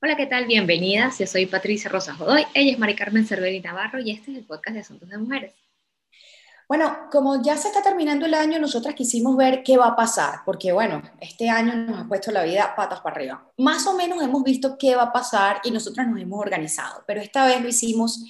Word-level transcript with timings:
Hola, 0.00 0.16
¿qué 0.16 0.26
tal? 0.26 0.46
Bienvenidas. 0.46 1.18
Yo 1.18 1.26
soy 1.26 1.46
Patricia 1.46 1.90
Rosa 1.90 2.14
Jodoy. 2.14 2.46
Ella 2.54 2.70
es 2.70 2.78
Mari 2.78 2.94
Carmen 2.94 3.26
Cerveri 3.26 3.58
Navarro 3.58 3.98
y 3.98 4.12
este 4.12 4.30
es 4.30 4.38
el 4.38 4.44
podcast 4.44 4.74
de 4.74 4.80
Asuntos 4.80 5.08
de 5.08 5.18
Mujeres. 5.18 5.54
Bueno, 6.68 7.08
como 7.10 7.42
ya 7.42 7.56
se 7.56 7.66
está 7.66 7.82
terminando 7.82 8.24
el 8.26 8.34
año, 8.34 8.60
nosotras 8.60 8.94
quisimos 8.94 9.36
ver 9.36 9.64
qué 9.64 9.76
va 9.76 9.88
a 9.88 9.96
pasar, 9.96 10.42
porque 10.46 10.70
bueno, 10.70 11.02
este 11.20 11.50
año 11.50 11.74
nos 11.74 11.98
ha 11.98 12.06
puesto 12.06 12.30
la 12.30 12.44
vida 12.44 12.76
patas 12.76 13.00
para 13.00 13.16
arriba. 13.16 13.52
Más 13.56 13.88
o 13.88 13.96
menos 13.96 14.22
hemos 14.22 14.44
visto 14.44 14.78
qué 14.78 14.94
va 14.94 15.02
a 15.02 15.12
pasar 15.12 15.60
y 15.64 15.72
nosotras 15.72 16.06
nos 16.06 16.20
hemos 16.20 16.38
organizado, 16.38 17.02
pero 17.04 17.20
esta 17.20 17.44
vez 17.44 17.60
lo 17.60 17.66
hicimos 17.66 18.22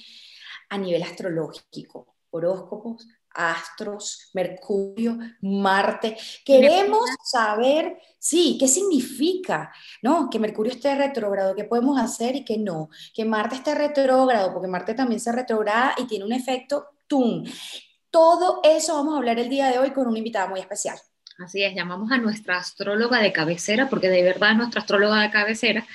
a 0.69 0.77
nivel 0.79 1.03
astrológico, 1.03 2.15
horóscopos, 2.31 3.07
astros, 3.33 4.29
Mercurio, 4.33 5.17
Marte. 5.41 6.17
Queremos 6.45 7.09
saber, 7.23 7.97
sí, 8.17 8.57
qué 8.59 8.67
significa, 8.67 9.71
¿no? 10.01 10.29
Que 10.29 10.39
Mercurio 10.39 10.71
esté 10.71 10.95
retrógrado, 10.95 11.55
qué 11.55 11.63
podemos 11.63 11.99
hacer 11.99 12.35
y 12.35 12.45
qué 12.45 12.57
no. 12.57 12.89
Que 13.13 13.25
Marte 13.25 13.55
esté 13.55 13.75
retrógrado, 13.75 14.53
porque 14.53 14.67
Marte 14.67 14.93
también 14.93 15.19
se 15.19 15.31
retrograda 15.31 15.95
y 15.97 16.05
tiene 16.05 16.25
un 16.25 16.33
efecto 16.33 16.87
tum. 17.07 17.43
Todo 18.09 18.61
eso 18.63 18.95
vamos 18.95 19.13
a 19.13 19.17
hablar 19.17 19.39
el 19.39 19.49
día 19.49 19.67
de 19.69 19.79
hoy 19.79 19.91
con 19.91 20.07
una 20.07 20.17
invitada 20.17 20.47
muy 20.47 20.59
especial. 20.59 20.97
Así 21.37 21.63
es, 21.63 21.73
llamamos 21.73 22.11
a 22.11 22.17
nuestra 22.17 22.57
astróloga 22.57 23.21
de 23.21 23.31
cabecera, 23.31 23.89
porque 23.89 24.09
de 24.09 24.23
verdad 24.23 24.51
es 24.51 24.57
nuestra 24.57 24.81
astróloga 24.81 25.21
de 25.21 25.31
cabecera 25.31 25.85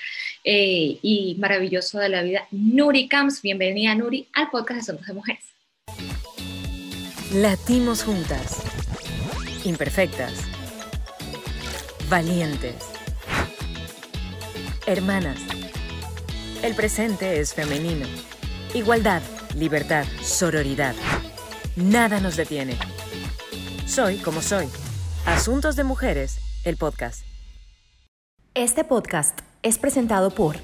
eh, 0.43 0.99
y 1.03 1.37
maravilloso 1.39 1.99
de 1.99 2.09
la 2.09 2.23
vida, 2.23 2.47
Nuri 2.51 3.09
Camps. 3.09 3.43
Bienvenida, 3.43 3.95
Nuri, 3.95 4.29
al 4.33 4.51
podcast 4.51 4.75
de 4.75 4.81
Asuntos 4.81 5.07
de 5.07 5.13
Mujeres. 5.13 5.54
Latimos 7.33 8.05
juntas. 8.05 8.59
Imperfectas. 9.65 10.33
Valientes. 12.09 12.77
Hermanas. 14.87 15.41
El 16.63 16.75
presente 16.75 17.41
es 17.41 17.55
femenino. 17.55 18.07
Igualdad, 18.75 19.23
libertad, 19.57 20.05
sororidad. 20.23 20.95
Nada 21.77 22.21
nos 22.21 22.37
detiene. 22.37 22.77
Soy 23.87 24.19
como 24.19 24.43
soy. 24.43 24.69
Asuntos 25.25 25.77
de 25.77 25.85
Mujeres, 25.85 26.39
el 26.65 26.77
podcast. 26.77 27.25
Este 28.55 28.85
podcast 28.85 29.41
es 29.63 29.79
presentado 29.79 30.31
por 30.31 30.57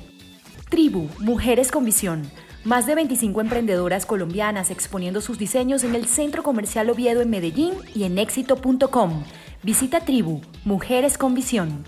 Tribu, 0.69 1.09
Mujeres 1.19 1.73
con 1.73 1.85
Visión 1.85 2.31
más 2.65 2.87
de 2.87 2.95
25 2.95 3.41
emprendedoras 3.41 4.05
colombianas 4.05 4.71
exponiendo 4.71 5.21
sus 5.21 5.39
diseños 5.39 5.83
en 5.83 5.95
el 5.95 6.07
Centro 6.07 6.43
Comercial 6.43 6.91
Oviedo 6.91 7.23
en 7.23 7.31
Medellín 7.31 7.75
y 7.95 8.05
en 8.05 8.19
éxito.com. 8.19 9.25
Visita 9.63 10.01
Tribu, 10.01 10.43
Mujeres 10.65 11.17
con 11.17 11.35
Visión. 11.35 11.85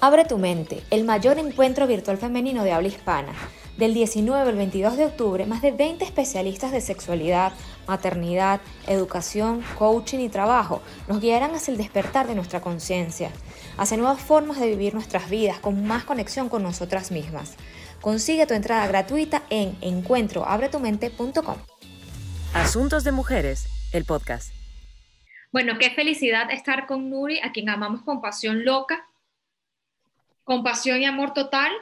Abre 0.00 0.24
tu 0.24 0.38
mente, 0.38 0.82
el 0.90 1.04
mayor 1.04 1.38
encuentro 1.38 1.86
virtual 1.86 2.16
femenino 2.16 2.64
de 2.64 2.72
habla 2.72 2.88
hispana. 2.88 3.32
Del 3.76 3.94
19 3.94 4.50
al 4.50 4.56
22 4.56 4.96
de 4.96 5.06
octubre, 5.06 5.46
más 5.46 5.62
de 5.62 5.72
20 5.72 6.04
especialistas 6.04 6.72
de 6.72 6.80
sexualidad, 6.80 7.52
maternidad, 7.86 8.60
educación, 8.86 9.62
coaching 9.78 10.18
y 10.18 10.28
trabajo 10.28 10.82
nos 11.08 11.20
guiarán 11.20 11.54
hacia 11.54 11.72
el 11.72 11.78
despertar 11.78 12.26
de 12.26 12.34
nuestra 12.34 12.60
conciencia, 12.60 13.30
hacia 13.76 13.96
nuevas 13.96 14.20
formas 14.20 14.58
de 14.58 14.68
vivir 14.68 14.94
nuestras 14.94 15.28
vidas 15.28 15.58
con 15.58 15.86
más 15.86 16.04
conexión 16.04 16.48
con 16.48 16.62
nosotras 16.62 17.10
mismas. 17.10 17.56
Consigue 18.00 18.46
tu 18.46 18.54
entrada 18.54 18.86
gratuita 18.86 19.42
en 19.50 19.76
encuentroabretumente.com. 19.82 21.56
Asuntos 22.54 23.04
de 23.04 23.12
Mujeres, 23.12 23.66
el 23.92 24.06
podcast. 24.06 24.54
Bueno, 25.52 25.78
qué 25.78 25.90
felicidad 25.90 26.50
estar 26.50 26.86
con 26.86 27.10
Nuri, 27.10 27.40
a 27.40 27.52
quien 27.52 27.68
amamos 27.68 28.02
con 28.02 28.22
pasión 28.22 28.64
loca, 28.64 29.06
con 30.44 30.62
pasión 30.62 31.02
y 31.02 31.04
amor 31.04 31.34
total. 31.34 31.72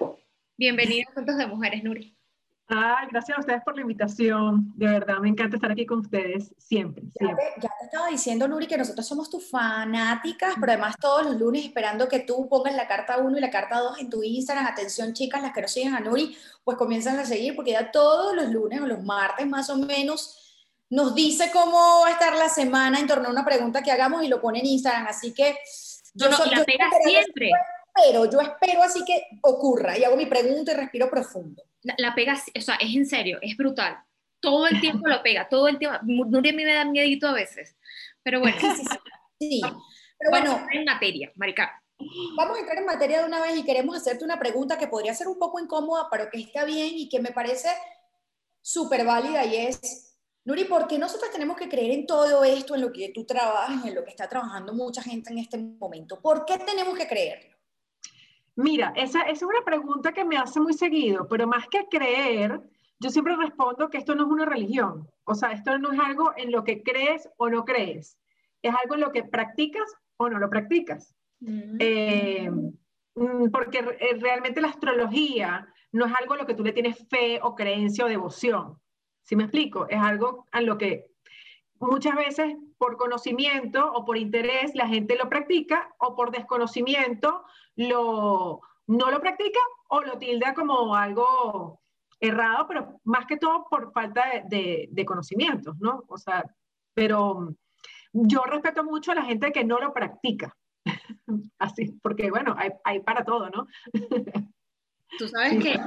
Bienvenida 0.56 1.04
a 1.06 1.10
Asuntos 1.12 1.36
de 1.36 1.46
Mujeres, 1.46 1.84
Nuri. 1.84 2.17
Ay, 2.70 3.08
gracias 3.10 3.38
a 3.38 3.40
ustedes 3.40 3.62
por 3.62 3.74
la 3.74 3.80
invitación. 3.80 4.72
De 4.76 4.86
verdad, 4.86 5.18
me 5.20 5.28
encanta 5.30 5.56
estar 5.56 5.72
aquí 5.72 5.86
con 5.86 6.00
ustedes 6.00 6.54
siempre. 6.58 7.02
Ya, 7.18 7.34
Te, 7.34 7.42
ya 7.62 7.70
te 7.78 7.84
estaba 7.86 8.08
diciendo, 8.08 8.46
Nuri, 8.46 8.66
que 8.66 8.76
nosotros 8.76 9.06
somos 9.06 9.30
tus 9.30 9.48
fanáticas, 9.48 10.54
pero 10.60 10.72
además 10.72 10.96
todos 11.00 11.24
los 11.24 11.38
lunes 11.38 11.64
esperando 11.64 12.08
que 12.08 12.20
tú 12.20 12.46
pongas 12.46 12.74
la 12.74 12.86
carta 12.86 13.16
1 13.18 13.38
y 13.38 13.40
la 13.40 13.50
carta 13.50 13.80
2 13.80 14.00
en 14.00 14.10
tu 14.10 14.22
Instagram. 14.22 14.66
Atención, 14.66 15.14
chicas, 15.14 15.40
las 15.40 15.54
que 15.54 15.62
no 15.62 15.68
siguen 15.68 15.94
a 15.94 16.00
Nuri, 16.00 16.36
pues 16.62 16.76
comienzan 16.76 17.18
a 17.18 17.24
seguir, 17.24 17.56
porque 17.56 17.72
ya 17.72 17.90
todos 17.90 18.36
los 18.36 18.50
lunes 18.50 18.82
o 18.82 18.86
los 18.86 19.02
martes 19.02 19.46
más 19.46 19.70
o 19.70 19.76
menos 19.76 20.44
nos 20.90 21.14
dice 21.14 21.50
cómo 21.50 22.02
va 22.02 22.08
a 22.08 22.12
estar 22.12 22.36
la 22.36 22.50
semana 22.50 23.00
en 23.00 23.06
torno 23.06 23.28
a 23.28 23.32
una 23.32 23.44
pregunta 23.46 23.82
que 23.82 23.92
hagamos 23.92 24.22
y 24.24 24.28
lo 24.28 24.42
pone 24.42 24.60
en 24.60 24.66
Instagram. 24.66 25.06
Así 25.06 25.32
que 25.32 25.56
yo, 26.12 26.28
no, 26.28 26.36
soy, 26.36 26.50
la 26.50 26.64
pega 26.64 26.88
siempre. 27.02 27.50
Pero 28.04 28.30
yo 28.30 28.40
espero 28.40 28.82
así 28.82 29.04
que 29.04 29.26
ocurra 29.42 29.98
y 29.98 30.04
hago 30.04 30.16
mi 30.16 30.26
pregunta 30.26 30.72
y 30.72 30.74
respiro 30.76 31.10
profundo 31.10 31.62
la, 31.82 32.14
pega, 32.14 32.34
o 32.34 32.60
sea, 32.60 32.74
es 32.76 32.94
en 32.94 33.06
serio, 33.06 33.38
es 33.40 33.56
brutal. 33.56 33.98
Todo 34.40 34.66
el 34.66 34.80
tiempo 34.80 35.08
lo 35.08 35.22
pega, 35.22 35.48
todo 35.48 35.68
el 35.68 35.78
tiempo. 35.78 35.98
Nuria 36.02 36.52
a 36.52 36.56
mí 36.56 36.64
me 36.64 36.74
da 36.74 36.84
miedito 36.84 37.28
a 37.28 37.32
veces. 37.32 37.76
Pero 38.22 38.40
bueno. 38.40 38.56
Sí, 38.60 38.84
sí, 39.38 39.60
Pero 40.18 40.30
bueno. 40.30 40.50
Vamos 40.50 40.60
a 40.60 40.62
entrar 40.62 40.76
en 40.76 40.84
materia, 40.84 41.32
Marica. 41.36 41.82
Vamos 42.36 42.56
a 42.56 42.60
entrar 42.60 42.78
en 42.78 42.86
materia 42.86 43.20
de 43.20 43.26
una 43.26 43.40
vez 43.40 43.56
y 43.56 43.64
queremos 43.64 43.96
hacerte 43.96 44.24
una 44.24 44.38
pregunta 44.38 44.78
que 44.78 44.86
podría 44.86 45.14
ser 45.14 45.26
un 45.26 45.38
poco 45.38 45.58
incómoda, 45.58 46.08
pero 46.10 46.30
que 46.30 46.40
está 46.40 46.64
bien 46.64 46.90
y 46.92 47.08
que 47.08 47.20
me 47.20 47.32
parece 47.32 47.68
súper 48.62 49.04
válida 49.04 49.44
y 49.44 49.56
es, 49.56 50.16
Nuri, 50.44 50.64
¿por 50.64 50.86
qué 50.86 50.98
nosotros 50.98 51.32
tenemos 51.32 51.56
que 51.56 51.68
creer 51.68 51.90
en 51.90 52.06
todo 52.06 52.44
esto, 52.44 52.76
en 52.76 52.82
lo 52.82 52.92
que 52.92 53.10
tú 53.12 53.24
trabajas, 53.24 53.84
en 53.84 53.94
lo 53.96 54.04
que 54.04 54.10
está 54.10 54.28
trabajando 54.28 54.72
mucha 54.74 55.02
gente 55.02 55.32
en 55.32 55.38
este 55.38 55.58
momento? 55.58 56.20
¿Por 56.20 56.44
qué 56.44 56.58
tenemos 56.58 56.96
que 56.96 57.08
creerlo? 57.08 57.57
Mira, 58.58 58.92
esa, 58.96 59.22
es 59.22 59.40
una 59.42 59.62
pregunta 59.64 60.12
que 60.12 60.24
me 60.24 60.36
hace 60.36 60.58
muy 60.58 60.72
seguido, 60.72 61.28
pero 61.28 61.46
más 61.46 61.68
que 61.68 61.86
creer, 61.88 62.60
yo 62.98 63.08
siempre 63.08 63.36
respondo 63.36 63.88
que 63.88 63.98
esto 63.98 64.16
no 64.16 64.24
es 64.24 64.28
una 64.28 64.46
religión. 64.46 65.08
O 65.22 65.36
sea, 65.36 65.52
esto 65.52 65.78
no 65.78 65.92
es 65.92 66.00
algo 66.00 66.32
en 66.36 66.50
lo 66.50 66.64
que 66.64 66.82
crees 66.82 67.28
o 67.36 67.48
no 67.48 67.64
crees. 67.64 68.18
Es 68.60 68.74
algo 68.82 68.96
en 68.96 69.02
lo 69.02 69.12
que 69.12 69.22
practicas 69.22 69.88
o 70.16 70.28
no 70.28 70.40
lo 70.40 70.50
practicas. 70.50 71.14
Mm. 71.38 71.76
Eh, 71.78 72.50
mm, 73.14 73.50
porque 73.52 73.78
eh, 73.78 74.18
realmente 74.18 74.60
la 74.60 74.70
astrología 74.70 75.72
no 75.92 76.06
es 76.06 76.12
algo 76.20 76.34
en 76.34 76.40
lo 76.40 76.46
que 76.46 76.54
tú 76.54 76.64
le 76.64 76.72
tienes 76.72 77.06
fe 77.08 77.38
o 77.40 77.54
creencia 77.54 78.06
o 78.06 78.08
devoción. 78.08 78.76
¿Sí 79.22 79.36
me 79.36 79.44
explico? 79.44 79.86
Es 79.88 80.00
algo 80.00 80.46
en 80.52 80.66
lo 80.66 80.76
que 80.76 81.12
muchas 81.78 82.16
veces 82.16 82.56
por 82.78 82.96
conocimiento 82.96 83.92
o 83.92 84.04
por 84.04 84.16
interés 84.16 84.74
la 84.74 84.86
gente 84.86 85.16
lo 85.16 85.28
practica 85.28 85.94
o 85.98 86.14
por 86.14 86.30
desconocimiento 86.30 87.44
lo, 87.76 88.60
no 88.86 89.10
lo 89.10 89.20
practica 89.20 89.60
o 89.88 90.00
lo 90.00 90.18
tilda 90.18 90.54
como 90.54 90.94
algo 90.94 91.80
errado, 92.20 92.66
pero 92.66 93.00
más 93.04 93.26
que 93.26 93.36
todo 93.36 93.66
por 93.68 93.92
falta 93.92 94.42
de, 94.46 94.88
de, 94.90 95.04
conocimientos, 95.04 95.76
¿no? 95.78 96.04
O 96.08 96.18
sea, 96.18 96.44
pero 96.94 97.54
yo 98.12 98.42
respeto 98.42 98.82
mucho 98.82 99.12
a 99.12 99.16
la 99.16 99.24
gente 99.24 99.52
que 99.52 99.64
no 99.64 99.78
lo 99.78 99.92
practica. 99.92 100.56
Así, 101.58 101.98
porque 102.02 102.30
bueno, 102.30 102.54
hay, 102.58 102.70
hay 102.84 103.00
para 103.00 103.24
todo, 103.24 103.50
¿no? 103.50 103.66
Tú 105.18 105.28
sabes, 105.28 105.62
que, 105.62 105.78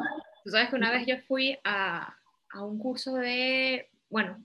tú 0.44 0.52
sabes 0.52 0.70
que 0.70 0.76
una 0.76 0.92
vez 0.92 1.06
yo 1.06 1.16
fui 1.28 1.58
a, 1.64 2.16
a 2.54 2.64
un 2.64 2.80
curso 2.80 3.16
de 3.16 3.91
bueno, 4.12 4.44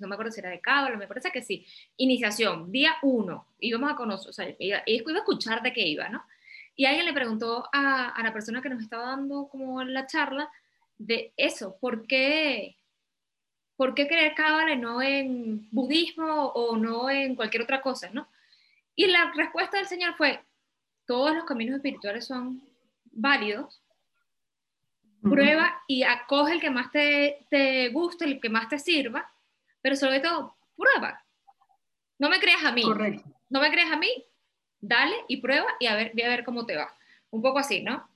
no 0.00 0.08
me 0.08 0.14
acuerdo 0.14 0.32
si 0.32 0.40
era 0.40 0.48
de 0.48 0.60
Cábala, 0.60 0.96
me 0.96 1.06
parece 1.06 1.30
que 1.30 1.42
sí, 1.42 1.66
iniciación, 1.98 2.72
día 2.72 2.94
uno, 3.02 3.46
íbamos 3.60 3.92
a 3.92 3.94
conocer, 3.94 4.30
o 4.30 4.32
sea, 4.32 4.56
iba, 4.58 4.78
a 4.78 4.82
escuchar 4.86 5.62
de 5.62 5.72
qué 5.74 5.86
iba, 5.86 6.08
¿no? 6.08 6.24
Y 6.74 6.86
alguien 6.86 7.04
le 7.04 7.12
preguntó 7.12 7.68
a, 7.74 8.18
la 8.22 8.32
persona 8.32 8.62
que 8.62 8.70
nos 8.70 8.82
estaba 8.82 9.04
dando 9.08 9.48
como 9.48 9.84
la 9.84 10.06
charla 10.06 10.50
de 10.96 11.34
eso, 11.36 11.76
¿por 11.78 12.06
qué, 12.06 12.78
por 13.76 13.94
qué 13.94 14.08
creer 14.08 14.34
Cábala 14.34 14.76
no 14.76 15.02
en 15.02 15.68
budismo 15.70 16.46
o 16.46 16.76
no 16.78 17.10
en 17.10 17.36
cualquier 17.36 17.64
otra 17.64 17.82
cosa, 17.82 18.08
¿no? 18.14 18.28
Y 18.96 19.06
la 19.08 19.30
respuesta 19.36 19.76
del 19.76 19.86
Señor 19.86 20.14
fue, 20.16 20.40
todos 21.06 21.34
los 21.34 21.44
caminos 21.44 21.76
espirituales 21.76 22.26
son 22.26 22.62
válidos, 23.04 23.81
Prueba 25.22 25.82
y 25.86 26.02
acoge 26.02 26.54
el 26.54 26.60
que 26.60 26.70
más 26.70 26.90
te, 26.90 27.46
te 27.48 27.88
guste, 27.90 28.24
el 28.24 28.40
que 28.40 28.48
más 28.48 28.68
te 28.68 28.78
sirva, 28.78 29.30
pero 29.80 29.96
sobre 29.96 30.20
todo, 30.20 30.56
prueba. 30.76 31.22
No 32.18 32.28
me 32.28 32.40
creas 32.40 32.64
a 32.64 32.72
mí. 32.72 32.82
Correcto. 32.82 33.24
No 33.48 33.60
me 33.60 33.70
creas 33.70 33.92
a 33.92 33.96
mí, 33.96 34.08
dale 34.80 35.14
y 35.28 35.38
prueba 35.38 35.66
y 35.78 35.86
a 35.86 35.94
ver, 35.94 36.12
a 36.24 36.28
ver 36.28 36.44
cómo 36.44 36.66
te 36.66 36.76
va. 36.76 36.92
Un 37.30 37.42
poco 37.42 37.58
así, 37.58 37.82
¿no? 37.82 38.08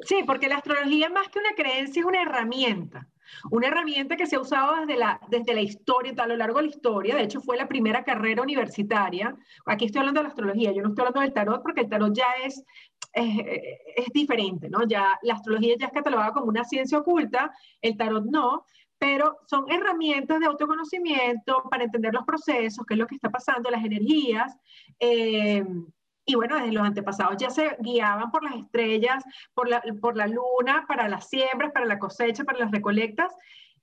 Sí, 0.00 0.22
porque 0.26 0.48
la 0.48 0.56
astrología 0.56 1.08
más 1.08 1.28
que 1.28 1.40
una 1.40 1.54
creencia 1.56 2.00
es 2.00 2.06
una 2.06 2.22
herramienta. 2.22 3.08
Una 3.50 3.66
herramienta 3.66 4.16
que 4.16 4.26
se 4.26 4.36
ha 4.36 4.40
usado 4.40 4.76
desde 4.80 4.96
la, 4.96 5.20
desde 5.28 5.54
la 5.54 5.60
historia, 5.60 6.14
a 6.16 6.26
lo 6.26 6.36
largo 6.36 6.58
de 6.58 6.64
la 6.64 6.70
historia. 6.70 7.14
De 7.16 7.22
hecho, 7.22 7.40
fue 7.40 7.56
la 7.56 7.68
primera 7.68 8.04
carrera 8.04 8.42
universitaria. 8.42 9.34
Aquí 9.66 9.86
estoy 9.86 10.00
hablando 10.00 10.20
de 10.20 10.24
la 10.24 10.30
astrología, 10.30 10.72
yo 10.72 10.82
no 10.82 10.90
estoy 10.90 11.02
hablando 11.02 11.20
del 11.20 11.32
tarot 11.32 11.62
porque 11.62 11.82
el 11.82 11.88
tarot 11.88 12.14
ya 12.14 12.26
es 12.44 12.64
es, 13.12 14.12
diferente, 14.12 14.68
¿no? 14.68 14.86
Ya 14.86 15.18
la 15.22 15.34
astrología 15.34 15.76
ya 15.78 15.86
es 15.86 15.92
catalogada 15.92 16.32
como 16.32 16.46
una 16.46 16.64
ciencia 16.64 16.98
oculta, 16.98 17.52
el 17.80 17.96
tarot 17.96 18.24
no, 18.24 18.64
pero 18.98 19.38
son 19.46 19.70
herramientas 19.70 20.40
de 20.40 20.46
autoconocimiento 20.46 21.62
para 21.70 21.84
entender 21.84 22.12
los 22.12 22.24
procesos, 22.24 22.84
qué 22.86 22.94
es 22.94 22.98
lo 22.98 23.06
que 23.06 23.14
está 23.14 23.30
pasando, 23.30 23.70
las 23.70 23.84
energías, 23.84 24.56
eh, 24.98 25.64
Y 26.24 26.34
bueno, 26.34 26.56
desde 26.56 26.72
los 26.72 26.84
antepasados 26.86 27.36
ya 27.38 27.48
se 27.48 27.76
guiaban 27.80 28.30
por 28.30 28.44
las 28.44 28.54
estrellas, 28.54 29.24
por 29.54 29.66
la, 29.66 29.82
por 30.00 30.14
la 30.14 30.26
luna, 30.26 30.84
para 30.86 31.08
las 31.08 31.28
siembras, 31.30 31.72
para 31.72 31.86
la 31.86 31.98
cosecha, 31.98 32.44
para 32.44 32.58
las 32.58 32.70
recolectas. 32.70 33.32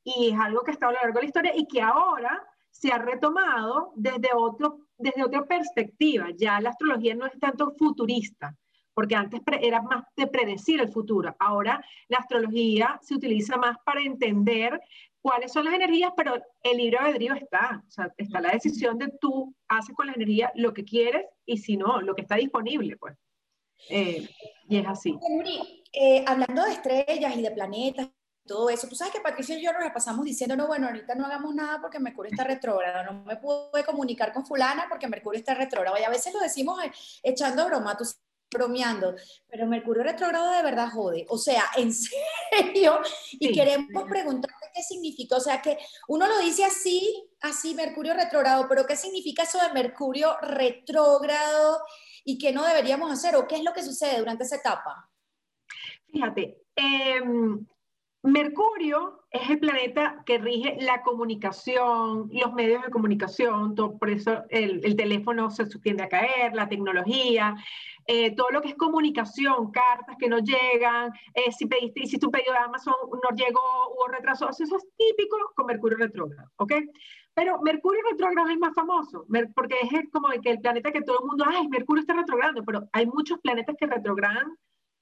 Y 0.04 0.30
es 0.32 0.40
algo 0.40 0.62
que 0.62 0.72
está 0.72 0.88
a 0.88 0.92
lo 0.92 1.00
largo 1.02 1.16
de 1.16 1.22
la 1.22 1.28
historia 1.28 1.54
y 1.56 1.66
que 1.68 1.82
ahora 1.82 2.44
se 2.70 2.92
ha 2.92 3.00
retomado 3.00 3.94
desde, 3.96 4.30
otro, 4.36 4.80
desde 4.98 5.24
otra 5.24 5.46
perspectiva. 5.46 6.28
Ya 6.38 6.62
la 6.62 6.70
astrología 6.70 7.16
no 7.16 7.26
es 7.26 7.40
tanto 7.40 7.74
futurista, 7.80 8.54
porque 8.96 9.16
antes 9.16 9.42
era 9.62 9.82
más 9.82 10.06
de 10.16 10.26
predecir 10.26 10.82
el 10.82 10.90
futuro. 10.90 11.36
Ahora 11.38 11.86
la 12.08 12.18
astrología 12.18 13.00
se 13.04 13.14
utiliza 13.14 13.58
más 13.58 13.78
para 13.86 14.02
entender 14.02 14.82
cuáles 15.22 15.52
son 15.52 15.66
las 15.66 15.74
energías, 15.76 16.12
pero 16.16 16.42
el 16.64 16.78
libro 16.78 17.00
de 17.00 17.06
albedrío 17.06 17.34
está. 17.36 17.84
O 17.88 17.92
sea, 17.92 18.12
está 18.18 18.42
la 18.42 18.52
decisión 18.52 18.98
de 18.98 19.10
tú 19.20 19.54
haces 19.68 19.96
con 19.96 20.08
la 20.08 20.14
energía 20.14 20.52
lo 20.56 20.74
que 20.74 20.86
quieres 20.86 21.26
y 21.46 21.58
si 21.58 21.78
no, 21.78 22.02
lo 22.02 22.16
que 22.16 22.22
está 22.22 22.36
disponible, 22.36 22.98
pues. 22.98 23.16
Eh, 23.90 24.28
y 24.70 24.78
es 24.78 24.88
así. 24.88 25.16
Eh, 25.92 26.24
hablando 26.26 26.64
de 26.64 26.72
estrellas 26.72 27.36
y 27.36 27.42
de 27.42 27.52
planetas 27.52 28.10
todo 28.46 28.70
eso. 28.70 28.88
Tú 28.88 28.96
sabes 28.96 29.14
que 29.14 29.22
Patricia 29.22 29.58
y 29.58 29.64
yo 29.64 29.74
nos 29.74 29.92
pasamos 29.92 30.24
diciendo, 30.24 30.56
no, 30.56 30.68
bueno, 30.68 30.88
ahorita 30.88 31.16
no 31.16 31.26
hagamos 31.26 31.54
nada 31.56 31.82
porque 31.82 32.00
Mercurio 32.00 32.32
está 32.32 32.44
retrógrado, 32.44 33.12
no 33.12 33.24
me 33.24 33.38
pude 33.38 33.84
comunicar 33.84 34.32
con 34.32 34.46
fulana 34.46 34.86
porque 34.88 35.08
Mercurio 35.08 35.40
está 35.40 35.56
retrógrado. 35.56 35.98
Y 36.00 36.04
a 36.04 36.10
veces 36.10 36.34
lo 36.34 36.40
decimos 36.40 36.82
eh, 36.84 36.92
echando 37.24 37.66
broma, 37.66 37.98
tú 37.98 38.06
bromeando, 38.52 39.16
pero 39.48 39.68
Mercurio 39.68 40.04
retrógrado 40.04 40.52
de 40.52 40.64
verdad 40.64 40.90
jode. 40.92 41.26
O 41.30 41.38
sea, 41.38 41.64
en 41.78 41.94
serio. 41.94 43.00
Y 43.34 43.52
queremos 43.52 44.04
preguntarte 44.10 44.66
qué 44.74 44.84
significa. 44.84 45.38
O 45.38 45.40
sea, 45.40 45.62
que 45.62 45.78
uno 46.08 46.28
lo 46.28 46.40
dice 46.40 46.66
así, 46.66 47.30
así, 47.42 47.76
Mercurio 47.76 48.14
retrógrado, 48.14 48.68
pero 48.68 48.86
¿qué 48.86 48.96
significa 48.96 49.44
eso 49.44 49.60
de 49.60 49.74
Mercurio 49.74 50.38
retrógrado 50.42 51.82
y 52.24 52.38
qué 52.38 52.52
no 52.52 52.66
deberíamos 52.66 53.12
hacer? 53.12 53.36
¿O 53.36 53.48
qué 53.48 53.56
es 53.56 53.64
lo 53.64 53.74
que 53.74 53.84
sucede 53.84 54.20
durante 54.20 54.44
esa 54.44 54.58
etapa? 54.58 55.10
Fíjate, 56.12 56.62
eh, 56.76 57.22
Mercurio 58.26 59.24
es 59.30 59.48
el 59.52 59.60
planeta 59.60 60.24
que 60.26 60.40
rige 60.40 60.78
la 60.82 61.04
comunicación, 61.04 62.28
los 62.32 62.54
medios 62.54 62.82
de 62.84 62.90
comunicación, 62.90 63.76
por 63.76 64.10
eso 64.10 64.44
el, 64.50 64.96
teléfono 64.96 65.52
se 65.52 65.66
tiende 65.80 66.04
a 66.04 66.10
caer, 66.10 66.56
la 66.56 66.68
tecnología, 66.68 67.56
eh, 68.08 68.36
todo 68.36 68.50
lo 68.50 68.62
que 68.62 68.70
es 68.70 68.76
comunicación, 68.76 69.72
cartas 69.72 70.16
que 70.18 70.28
no 70.28 70.40
llegan, 70.40 71.12
eh, 71.36 71.52
si 71.52 71.68
pediste, 71.68 72.02
hiciste 72.02 72.26
un 72.26 72.32
pedido 72.32 72.54
de 72.54 72.60
Amazon, 72.60 72.96
no 73.12 73.36
llegó, 73.36 73.62
hubo 73.94 74.08
retraso, 74.08 74.50
eso 74.50 74.64
es 74.64 74.88
típico 74.98 75.38
con 75.56 75.68
Mercurio 75.68 75.98
retrógrado, 75.98 76.50
¿ok? 76.58 76.74
Pero 77.36 77.60
Mercurio 77.62 78.02
retrógrado 78.10 78.48
es 78.48 78.54
el 78.54 78.60
más 78.60 78.74
famoso, 78.74 79.28
porque 79.54 79.76
es 79.82 80.10
como 80.12 80.30
que 80.42 80.50
el 80.50 80.62
planeta 80.62 80.92
que 80.92 81.02
todo 81.02 81.20
el 81.20 81.28
mundo, 81.28 81.46
ay, 81.48 81.68
Mercurio 81.68 82.02
está 82.02 82.14
retrogrado, 82.16 82.64
pero 82.66 82.90
hay 82.92 83.06
muchos 83.06 83.40
planetas 83.40 83.76
que 83.78 83.86
retrogradan 83.86 84.58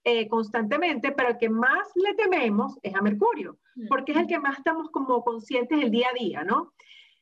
eh, 0.06 0.28
constantemente, 0.28 1.14
pero 1.14 1.30
el 1.30 1.38
que 1.38 1.50
más 1.50 1.90
le 1.96 2.14
tememos 2.16 2.78
es 2.84 2.94
a 2.94 3.02
Mercurio, 3.02 3.58
mm. 3.76 3.88
porque 3.88 4.12
es 4.12 4.18
el 4.18 4.28
que 4.28 4.40
más 4.40 4.58
estamos 4.58 4.90
como 4.90 5.24
conscientes 5.24 5.80
del 5.80 5.92
día 5.92 6.08
a 6.10 6.14
día, 6.14 6.44
¿no? 6.44 6.74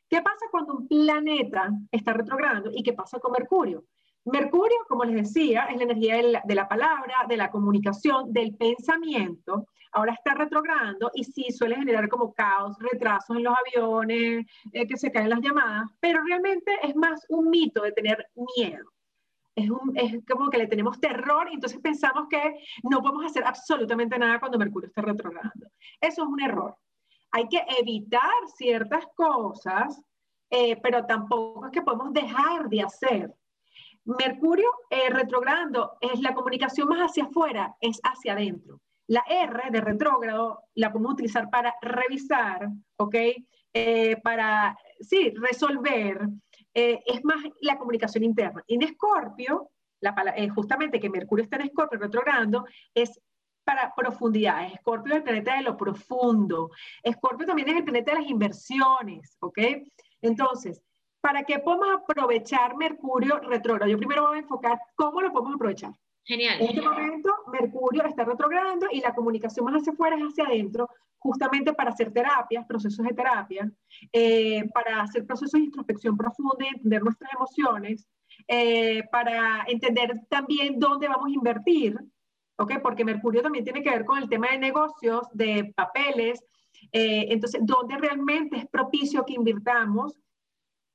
¿Qué 0.10 0.22
pasa 0.22 0.48
cuando 0.50 0.74
un 0.74 0.88
planeta 0.88 1.70
está 1.92 2.14
retrogradando 2.14 2.72
y 2.74 2.84
qué 2.84 2.94
pasa 2.94 3.20
con 3.20 3.32
Mercurio? 3.32 3.86
Mercurio, 4.26 4.78
como 4.88 5.06
les 5.06 5.16
decía, 5.16 5.66
es 5.66 5.78
la 5.78 5.84
energía 5.84 6.16
de 6.44 6.56
la, 6.56 6.68
palabra, 6.68 7.26
de 7.30 7.38
la 7.38 7.50
comunicación, 7.50 8.34
del 8.34 8.56
pensamiento. 8.56 9.68
Ahora 9.94 10.14
está 10.14 10.34
retrogradando 10.34 11.12
y 11.14 11.24
sí 11.24 11.52
suele 11.52 11.76
generar 11.76 12.10
como 12.10 12.34
caos, 12.34 12.78
retrasos 12.80 13.38
en 13.38 13.44
los 13.44 13.56
aviones, 13.58 14.46
eh, 14.74 14.88
que 14.88 14.98
se 14.98 15.12
caen 15.12 15.30
las 15.30 15.42
llamadas, 15.42 15.90
pero 16.00 16.24
realmente 16.24 16.72
es 16.84 16.96
más 16.96 17.26
un 17.30 17.50
mito 17.50 17.82
de 17.82 17.92
tener 17.92 18.28
miedo 18.58 18.86
es, 19.56 19.70
es, 19.96 20.26
como 20.26 20.50
que 20.50 20.58
le 20.58 20.68
tenemos 20.68 21.00
terror 21.00 21.48
y 21.50 21.56
entonces 21.56 21.80
pensamos 21.80 22.28
que 22.30 22.60
no 22.84 23.02
podemos 23.02 23.26
hacer 23.26 23.44
absolutamente 23.44 24.18
nada 24.18 24.40
cuando 24.40 24.58
Mercurio 24.58 24.88
está 24.88 25.02
retrogradando. 25.02 25.68
Eso 26.00 26.24
es 26.24 26.28
un 26.28 26.42
error. 26.42 26.76
Hay 27.32 27.48
que 27.48 27.64
evitar 27.80 28.32
ciertas 28.56 29.06
cosas, 29.16 30.02
eh, 30.50 30.76
pero 30.82 31.06
tampoco 31.06 31.66
es 31.66 31.72
que 31.72 31.82
podemos 31.82 32.14
dejar 32.14 32.68
de 32.70 32.82
hacer. 32.82 33.34
Mercurio 34.04 34.70
eh, 34.90 35.10
es 36.02 36.22
la 36.22 36.34
comunicación 36.34 36.90
más 36.90 37.12
hacia 37.12 37.26
afuera, 37.26 37.76
es 37.80 38.00
hacia 38.04 38.34
adentro. 38.34 38.82
La 39.08 39.24
R 39.28 39.72
de 39.72 39.82
retrógrado 39.82 40.64
la 40.76 40.92
podemos 40.92 41.14
utilizar 41.14 41.50
para 41.50 41.74
revisar, 41.82 42.70
¿ok? 42.98 43.16
Eh, 43.74 44.18
para, 44.24 44.78
sí, 45.00 45.34
resolver, 45.36 46.28
eh, 46.74 47.00
es 47.06 47.24
más 47.24 47.44
la 47.62 47.78
comunicación 47.78 48.24
interna. 48.24 48.64
En 48.68 48.82
Escorpio, 48.82 49.70
eh, 50.36 50.50
justamente 50.50 51.00
que 51.00 51.10
Mercurio 51.10 51.44
está 51.44 51.58
en 51.58 51.64
Escorpio 51.64 52.00
retrogrando, 52.00 52.66
es 52.94 53.20
para 53.64 53.94
profundidad. 53.96 54.66
Escorpio 54.74 55.14
es 55.14 55.18
el 55.18 55.24
planeta 55.24 55.56
de 55.56 55.64
lo 55.64 55.78
profundo. 55.78 56.72
Escorpio 57.04 57.46
también 57.46 57.70
es 57.70 57.78
el 57.78 57.84
planeta 57.84 58.14
de 58.14 58.22
las 58.22 58.30
inversiones, 58.30 59.38
¿ok? 59.40 59.60
Entonces, 60.22 60.82
¿para 61.22 61.44
qué 61.44 61.60
podemos 61.60 62.02
aprovechar 62.02 62.76
Mercurio 62.76 63.40
retrógrado? 63.40 63.92
Yo 63.92 63.98
primero 63.98 64.28
voy 64.28 64.38
a 64.38 64.42
enfocar 64.42 64.80
cómo 64.96 65.22
lo 65.22 65.32
podemos 65.32 65.56
aprovechar. 65.56 65.94
Genial. 66.24 66.62
En 66.62 66.70
este 66.70 66.82
momento, 66.82 67.30
Mercurio 67.52 68.06
está 68.06 68.24
retrogradando 68.24 68.88
y 68.92 69.02
la 69.02 69.14
comunicación 69.14 69.66
más 69.66 69.76
hacia 69.76 69.94
afuera 69.94 70.16
es 70.18 70.24
hacia 70.24 70.46
adentro, 70.46 70.90
justamente 71.18 71.74
para 71.74 71.92
hacer 71.92 72.12
terapias, 72.12 72.66
procesos 72.66 73.06
de 73.06 73.14
terapia, 73.14 73.72
eh, 74.12 74.68
para 74.74 75.02
hacer 75.02 75.26
procesos 75.26 75.60
de 75.60 75.66
introspección 75.66 76.18
profunda 76.18 76.66
y 76.66 76.76
entender 76.76 77.04
nuestras 77.04 77.32
emociones, 77.34 78.08
eh, 78.48 79.04
para 79.12 79.66
entender 79.68 80.22
también 80.30 80.80
dónde 80.80 81.08
vamos 81.08 81.28
a 81.28 81.34
invertir, 81.34 81.98
¿ok? 82.58 82.74
Porque 82.82 83.06
Mercurio 83.06 83.42
también 83.42 83.64
tiene 83.64 83.84
que 83.84 83.90
ver 83.90 84.06
con 84.06 84.18
el 84.18 84.30
tema 84.30 84.50
de 84.52 84.60
negocios, 84.60 85.28
de 85.34 85.74
papeles, 85.76 86.44
eh, 86.92 87.28
entonces, 87.30 87.62
dónde 87.64 87.98
realmente 87.98 88.58
es 88.58 88.68
propicio 88.68 89.26
que 89.26 89.34
invirtamos 89.34 90.20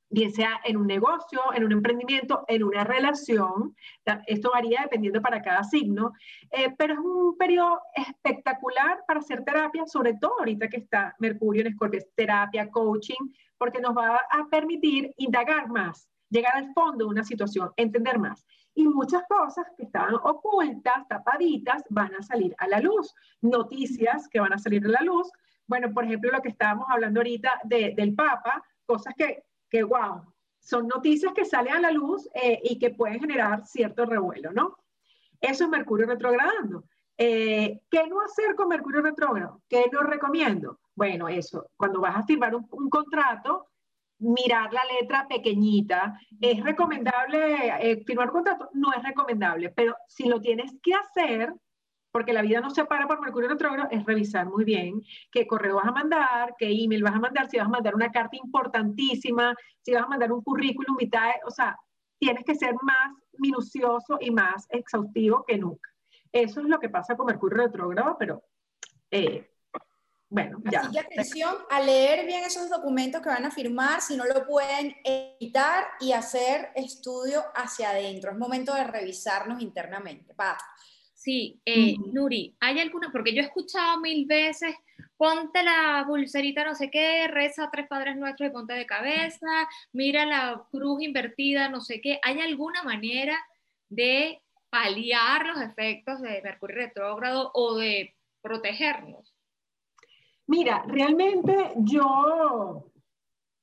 bien 0.09 0.33
sea 0.33 0.61
en 0.65 0.77
un 0.77 0.87
negocio, 0.87 1.41
en 1.55 1.65
un 1.65 1.73
emprendimiento, 1.73 2.45
en 2.49 2.63
una 2.63 2.85
relación. 2.85 3.75
Esto 4.27 4.51
varía 4.53 4.83
dependiendo 4.83 5.21
para 5.21 5.43
cada 5.43 5.65
signo, 5.65 6.13
eh, 6.51 6.75
pero 6.79 6.95
es 6.95 7.01
un 7.01 7.37
periodo 7.37 7.81
espectacular 7.95 9.03
para 9.07 9.21
hacer 9.21 9.45
terapia, 9.45 9.87
sobre 9.87 10.15
todo 10.15 10.39
ahorita 10.39 10.69
que 10.69 10.79
está 10.79 11.15
Mercurio 11.19 11.63
en 11.63 11.69
Escorpio, 11.69 12.01
terapia, 12.15 12.71
coaching, 12.71 13.33
porque 13.59 13.81
nos 13.81 13.97
va 13.97 14.21
a 14.31 14.47
permitir 14.51 15.13
indagar 15.17 15.69
más, 15.69 16.09
llegar 16.31 16.57
al 16.57 16.73
fondo 16.73 17.05
de 17.05 17.11
una 17.11 17.25
situación, 17.25 17.71
entender 17.77 18.19
más. 18.19 18.47
Y 18.75 18.87
muchas 18.87 19.23
cosas 19.27 19.67
que 19.77 19.85
estaban 19.85 20.15
ocultas, 20.17 21.09
tapaditas, 21.09 21.83
van 21.89 22.15
a 22.15 22.23
salir 22.23 22.55
a 22.59 22.69
la 22.69 22.79
luz. 22.79 23.15
Noticias 23.41 24.29
que 24.29 24.39
van 24.39 24.53
a 24.53 24.59
salir 24.59 24.85
a 24.85 24.89
la 24.89 25.01
luz. 25.01 25.31
Bueno, 25.67 25.93
por 25.95 26.05
ejemplo, 26.05 26.31
lo 26.31 26.43
que 26.43 26.51
estábamos 26.51 26.87
hablando 26.91 27.21
ahorita 27.21 27.61
del 27.65 28.15
Papa, 28.15 28.63
cosas 28.85 29.15
que 29.17 29.46
que 29.71 29.83
wow, 29.83 30.23
son 30.61 30.89
noticias 30.89 31.33
que 31.33 31.45
salen 31.45 31.75
a 31.75 31.81
la 31.81 31.91
luz 31.91 32.29
eh, 32.35 32.61
y 32.65 32.79
que 32.79 32.91
pueden 32.91 33.21
generar 33.21 33.65
cierto 33.67 34.05
revuelo, 34.05 34.53
¿no? 34.53 34.77
Eso 35.41 35.65
es 35.65 35.71
Mercurio 35.71 36.07
retrogradando. 36.07 36.85
Eh, 37.17 37.81
¿Qué 37.91 38.07
no 38.09 38.21
hacer 38.21 38.55
con 38.55 38.69
Mercurio 38.69 39.01
retrógrado? 39.01 39.63
¿Qué 39.69 39.87
no 39.93 40.03
recomiendo? 40.03 40.81
Bueno, 40.95 41.29
eso, 41.29 41.71
cuando 41.77 42.01
vas 42.01 42.17
a 42.17 42.25
firmar 42.25 42.55
un, 42.55 42.91
contrato, 42.91 43.69
mirar 44.19 44.73
la 44.73 44.83
letra 45.01 45.27
pequeñita. 45.29 46.19
¿Es 46.41 46.63
recomendable 46.63 47.69
eh, 47.81 48.03
firmar 48.05 48.31
contrato? 48.31 48.69
No 48.73 48.93
es 48.93 49.03
recomendable, 49.03 49.71
pero 49.71 49.95
si 50.09 50.25
lo 50.25 50.41
tienes 50.41 50.75
que 50.83 50.95
hacer, 50.95 51.55
porque 52.17 52.33
la 52.33 52.41
vida 52.41 52.63
no 52.63 52.71
se 52.71 52.83
para 52.87 53.07
por 53.07 53.21
Mercurio 53.21 53.51
retrógrado, 53.51 53.91
es 53.91 54.03
revisar 54.07 54.47
muy 54.47 54.65
bien 54.65 55.03
qué 55.31 55.47
correo 55.47 55.77
vas 55.77 55.89
a 55.89 55.93
mandar, 55.93 56.55
qué 56.59 56.67
email 56.67 57.03
vas 57.03 57.15
a 57.15 57.21
mandar, 57.21 57.51
si 57.51 57.59
vas 57.59 57.67
a 57.67 57.69
mandar 57.69 57.95
una 57.95 58.11
carta 58.11 58.39
importantísima, 58.43 59.55
si 59.83 59.93
vas 59.93 60.05
a 60.05 60.07
mandar 60.07 60.33
un 60.33 60.41
currículum 60.41 60.97
vitae, 60.97 61.35
o 61.45 61.51
sea, 61.51 61.79
tienes 62.19 62.43
que 62.43 62.55
ser 62.55 62.75
más 62.81 63.13
minucioso 63.37 64.17
y 64.19 64.31
más 64.31 64.67
exhaustivo 64.71 65.45
que 65.47 65.59
nunca. 65.59 65.91
Eso 66.33 66.61
es 66.61 66.67
lo 66.69 66.81
que 66.81 66.89
pasa 66.89 67.19
con 67.19 67.27
Mercurio 67.27 67.65
retrógrado, 67.65 68.17
pero 68.19 68.43
eh, 69.11 69.51
bueno, 70.31 70.63
ya. 70.73 70.81
Así 70.81 70.93
que 70.93 71.01
atención 71.01 71.55
a 71.69 71.83
leer 71.83 72.25
bien 72.25 72.45
esos 72.45 72.71
documentos 72.71 73.21
que 73.21 73.29
van 73.29 73.45
a 73.45 73.51
firmar, 73.51 74.01
si 74.01 74.17
no 74.17 74.25
lo 74.25 74.47
pueden 74.47 74.97
editar 75.05 75.85
y 76.01 76.13
hacer 76.13 76.71
estudio 76.77 77.45
hacia 77.55 77.91
adentro. 77.91 78.31
Es 78.31 78.39
momento 78.39 78.73
de 78.73 78.85
revisarnos 78.85 79.61
internamente. 79.61 80.33
Pa. 80.33 80.57
Sí, 81.27 81.61
eh, 81.65 81.97
Nuri, 82.13 82.55
¿hay 82.61 82.79
alguna? 82.79 83.11
Porque 83.11 83.35
yo 83.35 83.43
he 83.43 83.47
escuchado 83.47 83.99
mil 83.99 84.27
veces, 84.27 84.77
ponte 85.17 85.61
la 85.65 86.05
pulserita 86.07 86.65
no 86.65 86.77
sé 86.77 86.89
qué, 86.89 87.27
reza 87.27 87.65
a 87.65 87.71
tres 87.73 87.89
padres 87.89 88.17
nuestros 88.17 88.49
y 88.49 88.53
ponte 88.53 88.75
de 88.75 88.87
cabeza, 88.87 89.69
mira 89.93 90.25
la 90.25 90.65
cruz 90.71 91.03
invertida, 91.03 91.69
no 91.69 91.81
sé 91.81 92.01
qué. 92.01 92.21
¿Hay 92.23 92.39
alguna 92.39 92.85
manera 92.85 93.37
de 93.89 94.41
paliar 94.71 95.47
los 95.47 95.61
efectos 95.63 96.21
de 96.23 96.41
Mercurio 96.43 96.77
retrógrado 96.77 97.51
o 97.55 97.75
de 97.75 98.15
protegernos? 98.41 99.35
Mira, 100.47 100.85
realmente 100.87 101.73
yo, 101.79 102.93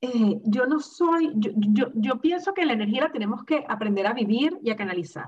eh, 0.01 0.41
yo 0.43 0.65
no 0.65 0.81
soy, 0.81 1.31
yo, 1.35 1.51
yo, 1.55 1.91
yo 1.95 2.19
pienso 2.19 2.53
que 2.53 2.65
la 2.65 2.73
energía 2.73 3.03
la 3.03 3.13
tenemos 3.13 3.45
que 3.45 3.63
aprender 3.69 4.05
a 4.05 4.11
vivir 4.11 4.59
y 4.61 4.69
a 4.69 4.75
canalizar. 4.75 5.27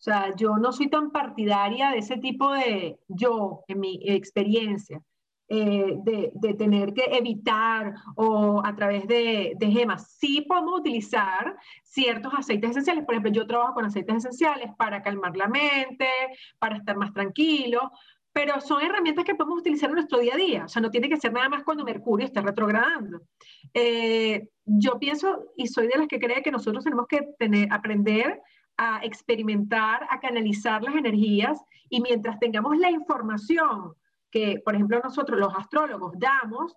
O 0.00 0.02
sea, 0.02 0.34
yo 0.34 0.56
no 0.56 0.72
soy 0.72 0.88
tan 0.88 1.10
partidaria 1.10 1.90
de 1.90 1.98
ese 1.98 2.16
tipo 2.16 2.50
de, 2.52 2.98
yo, 3.06 3.64
en 3.68 3.80
mi 3.80 4.00
experiencia, 4.02 5.02
eh, 5.46 5.96
de, 6.04 6.30
de, 6.32 6.54
tener 6.54 6.94
que 6.94 7.04
evitar 7.04 7.94
o 8.16 8.62
a 8.64 8.74
través 8.74 9.06
de, 9.06 9.54
de, 9.58 9.66
gemas. 9.66 10.16
Sí 10.18 10.40
podemos 10.48 10.80
utilizar 10.80 11.54
ciertos 11.82 12.32
aceites 12.32 12.70
esenciales. 12.70 13.04
Por 13.04 13.14
ejemplo, 13.14 13.32
yo 13.32 13.46
trabajo 13.46 13.74
con 13.74 13.84
aceites 13.84 14.16
esenciales 14.16 14.70
para 14.78 15.02
calmar 15.02 15.36
la 15.36 15.48
mente, 15.48 16.08
para 16.58 16.76
estar 16.76 16.96
más 16.96 17.12
tranquilo, 17.12 17.90
pero 18.32 18.58
son 18.62 18.80
herramientas 18.80 19.24
que 19.24 19.34
podemos 19.34 19.58
utilizar 19.58 19.90
en 19.90 19.96
nuestro 19.96 20.18
día 20.20 20.32
a 20.32 20.38
día. 20.38 20.64
O 20.64 20.68
sea, 20.68 20.80
no 20.80 20.90
tiene 20.90 21.10
que 21.10 21.18
ser 21.18 21.32
nada 21.32 21.50
más 21.50 21.62
cuando 21.62 21.84
Mercurio 21.84 22.24
está 22.24 22.40
retrogradando. 22.40 23.20
Eh, 23.74 24.48
yo 24.64 24.98
pienso 24.98 25.52
y 25.56 25.66
soy 25.66 25.88
de 25.88 25.98
las 25.98 26.08
que 26.08 26.20
cree 26.20 26.42
que 26.42 26.52
nosotros 26.52 26.84
tenemos 26.84 27.06
que 27.06 27.34
tener, 27.38 27.70
aprender 27.70 28.40
a 28.82 29.00
experimentar, 29.04 30.06
a 30.08 30.18
canalizar 30.20 30.82
las 30.82 30.94
energías 30.94 31.62
y 31.90 32.00
mientras 32.00 32.38
tengamos 32.38 32.78
la 32.78 32.90
información 32.90 33.92
que, 34.30 34.62
por 34.64 34.74
ejemplo, 34.74 34.98
nosotros 35.04 35.38
los 35.38 35.54
astrólogos 35.54 36.14
damos, 36.18 36.74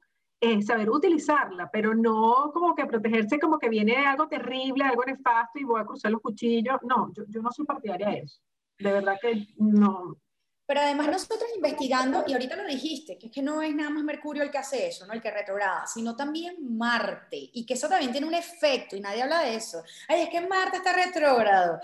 saber 0.66 0.90
utilizarla, 0.90 1.70
pero 1.72 1.96
no 1.96 2.52
como 2.54 2.76
que 2.76 2.86
protegerse 2.86 3.40
como 3.40 3.58
que 3.58 3.70
viene 3.70 4.06
algo 4.06 4.28
terrible, 4.28 4.84
algo 4.84 5.06
nefasto 5.06 5.58
y 5.58 5.64
voy 5.64 5.80
a 5.80 5.86
cruzar 5.86 6.12
los 6.12 6.20
cuchillos. 6.20 6.76
No, 6.84 7.14
yo, 7.14 7.24
yo 7.30 7.42
no 7.42 7.50
soy 7.50 7.66
partidaria 7.66 8.10
de 8.10 8.18
eso. 8.20 8.42
De 8.78 8.92
verdad 8.92 9.18
que 9.22 9.48
no, 9.56 10.18
pero 10.66 10.80
además 10.80 11.08
nosotros 11.08 11.50
investigando, 11.56 12.24
y 12.26 12.34
ahorita 12.34 12.56
lo 12.56 12.66
dijiste, 12.66 13.18
que 13.18 13.28
es 13.28 13.32
que 13.32 13.42
no 13.42 13.62
es 13.62 13.76
nada 13.76 13.90
más 13.90 14.04
Mercurio 14.04 14.44
el 14.44 14.52
que 14.52 14.58
hace 14.58 14.88
eso, 14.88 15.06
¿no? 15.06 15.14
el 15.14 15.22
que 15.22 15.30
retrograda, 15.30 15.86
sino 15.86 16.16
también 16.16 16.56
Marte, 16.78 17.50
y 17.54 17.66
que 17.66 17.74
eso 17.74 17.90
también 17.90 18.12
tiene 18.12 18.28
un 18.28 18.34
efecto, 18.34 18.96
y 18.96 19.02
nadie 19.02 19.24
habla 19.24 19.42
de 19.42 19.56
eso. 19.56 19.84
Ay, 20.08 20.22
es 20.22 20.30
que 20.30 20.42
Marte 20.42 20.78
está 20.78 20.94
retrógrado. 20.94 21.80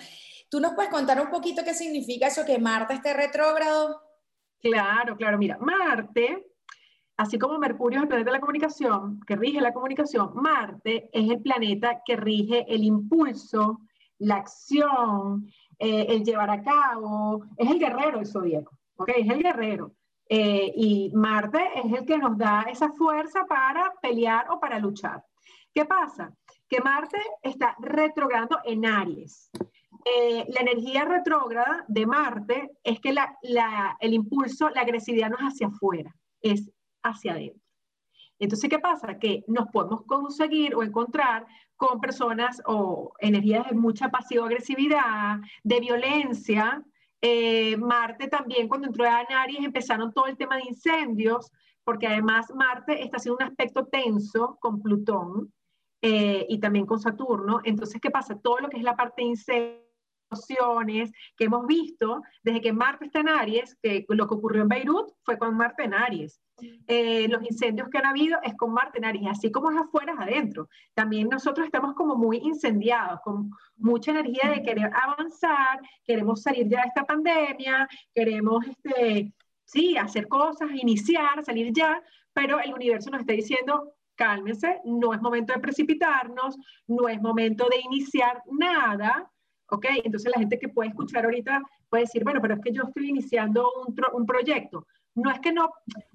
¿Tú 0.49 0.59
nos 0.59 0.73
puedes 0.73 0.89
contar 0.89 1.19
un 1.21 1.29
poquito 1.29 1.63
qué 1.63 1.73
significa 1.73 2.27
eso, 2.27 2.45
que 2.45 2.57
Marte 2.57 2.93
esté 2.93 3.13
retrógrado? 3.13 4.01
Claro, 4.61 5.15
claro. 5.15 5.37
Mira, 5.37 5.57
Marte, 5.59 6.47
así 7.17 7.37
como 7.37 7.59
Mercurio 7.59 7.99
es 7.99 8.03
el 8.03 8.07
planeta 8.07 8.31
de 8.31 8.37
la 8.37 8.41
comunicación, 8.41 9.19
que 9.27 9.35
rige 9.35 9.61
la 9.61 9.73
comunicación, 9.73 10.31
Marte 10.35 11.09
es 11.11 11.29
el 11.29 11.41
planeta 11.41 12.01
que 12.05 12.15
rige 12.15 12.65
el 12.67 12.83
impulso, 12.83 13.81
la 14.19 14.35
acción, 14.35 15.51
eh, 15.79 16.07
el 16.09 16.23
llevar 16.23 16.49
a 16.49 16.61
cabo, 16.61 17.45
es 17.57 17.71
el 17.71 17.79
guerrero 17.79 18.17
del 18.17 18.27
zodíaco, 18.27 18.77
¿ok? 18.97 19.09
Es 19.15 19.29
el 19.29 19.41
guerrero. 19.41 19.93
Eh, 20.27 20.71
y 20.75 21.11
Marte 21.15 21.59
es 21.75 21.91
el 21.91 22.05
que 22.05 22.17
nos 22.17 22.37
da 22.37 22.63
esa 22.69 22.91
fuerza 22.91 23.45
para 23.45 23.93
pelear 24.01 24.47
o 24.51 24.59
para 24.59 24.77
luchar. 24.77 25.23
¿Qué 25.73 25.85
pasa? 25.85 26.31
Que 26.67 26.81
Marte 26.81 27.17
está 27.41 27.75
retrogradando 27.79 28.59
en 28.65 28.85
Aries. 28.85 29.49
Eh, 30.05 30.45
la 30.49 30.61
energía 30.61 31.05
retrógrada 31.05 31.85
de 31.87 32.05
Marte 32.05 32.71
es 32.83 32.99
que 32.99 33.15
el 33.99 34.13
impulso, 34.13 34.69
la 34.69 34.81
agresividad 34.81 35.29
no 35.29 35.37
es 35.37 35.53
hacia 35.53 35.67
afuera, 35.67 36.13
es 36.41 36.69
hacia 37.03 37.31
adentro. 37.31 37.61
Entonces, 38.37 38.69
¿qué 38.69 38.79
pasa? 38.79 39.17
Que 39.17 39.43
nos 39.47 39.67
podemos 39.69 40.03
conseguir 40.03 40.75
o 40.75 40.83
encontrar 40.83 41.45
con 41.79 42.01
personas 42.01 42.61
o 42.65 43.13
energías 43.19 43.69
de 43.69 43.75
mucha 43.75 44.09
pasivo-agresividad, 44.09 45.37
de 45.63 45.79
violencia. 45.79 46.83
Eh, 47.21 47.77
Marte 47.77 48.27
también, 48.27 48.67
cuando 48.67 48.87
entró 48.87 49.05
en 49.05 49.33
Aries, 49.33 49.63
empezaron 49.63 50.13
todo 50.13 50.27
el 50.27 50.35
tema 50.35 50.57
de 50.57 50.65
incendios, 50.65 51.49
porque 51.85 52.07
además 52.07 52.51
Marte 52.53 53.01
está 53.01 53.15
haciendo 53.15 53.37
un 53.37 53.49
aspecto 53.49 53.85
tenso 53.85 54.57
con 54.59 54.81
Plutón 54.81 55.53
eh, 56.01 56.45
y 56.49 56.59
también 56.59 56.85
con 56.85 56.99
Saturno. 56.99 57.61
Entonces, 57.63 58.01
¿qué 58.01 58.11
pasa? 58.11 58.37
Todo 58.37 58.59
lo 58.59 58.69
que 58.69 58.75
es 58.75 58.83
la 58.83 58.97
parte 58.97 59.21
de 59.21 59.29
incendios 59.29 59.88
que 61.37 61.45
hemos 61.45 61.65
visto 61.65 62.21
desde 62.43 62.61
que 62.61 62.73
Marte 62.73 63.05
está 63.05 63.19
en 63.19 63.29
Aries, 63.29 63.75
que 63.81 64.05
lo 64.09 64.27
que 64.27 64.35
ocurrió 64.35 64.61
en 64.61 64.67
Beirut 64.67 65.11
fue 65.23 65.37
con 65.37 65.55
Marte 65.55 65.83
en 65.83 65.93
Aries. 65.93 66.41
Eh, 66.87 67.27
los 67.29 67.41
incendios 67.43 67.87
que 67.89 67.97
han 67.97 68.05
habido 68.05 68.37
es 68.43 68.53
con 68.55 68.73
Marte 68.73 68.97
en 68.97 69.05
Aries, 69.05 69.29
así 69.29 69.51
como 69.51 69.71
es 69.71 69.77
afuera, 69.77 70.13
es 70.13 70.19
adentro. 70.19 70.69
También 70.93 71.29
nosotros 71.29 71.65
estamos 71.65 71.95
como 71.95 72.15
muy 72.15 72.37
incendiados, 72.37 73.19
con 73.23 73.51
mucha 73.77 74.11
energía 74.11 74.49
de 74.49 74.61
querer 74.61 74.91
avanzar, 74.93 75.79
queremos 76.03 76.41
salir 76.41 76.67
ya 76.67 76.81
de 76.81 76.87
esta 76.87 77.05
pandemia, 77.05 77.87
queremos, 78.13 78.65
este, 78.65 79.33
sí, 79.63 79.97
hacer 79.97 80.27
cosas, 80.27 80.69
iniciar, 80.73 81.43
salir 81.43 81.71
ya, 81.73 82.01
pero 82.33 82.59
el 82.59 82.73
universo 82.73 83.09
nos 83.09 83.21
está 83.21 83.33
diciendo, 83.33 83.93
cálmense, 84.15 84.81
no 84.83 85.13
es 85.13 85.21
momento 85.21 85.53
de 85.53 85.59
precipitarnos, 85.59 86.57
no 86.87 87.07
es 87.07 87.21
momento 87.21 87.67
de 87.69 87.79
iniciar 87.79 88.43
nada, 88.51 89.31
¿ok? 89.71 89.85
Entonces 90.03 90.31
la 90.33 90.39
gente 90.39 90.59
que 90.59 90.69
puede 90.69 90.89
escuchar 90.89 91.25
ahorita 91.25 91.61
puede 91.89 92.03
decir, 92.03 92.23
bueno, 92.23 92.41
pero 92.41 92.55
es 92.55 92.61
que 92.61 92.71
yo 92.71 92.83
estoy 92.83 93.09
iniciando 93.09 93.69
un, 93.85 93.95
un 94.13 94.25
proyecto. 94.25 94.85
No 95.15 95.31
es 95.31 95.39
que 95.39 95.51
no, 95.51 95.65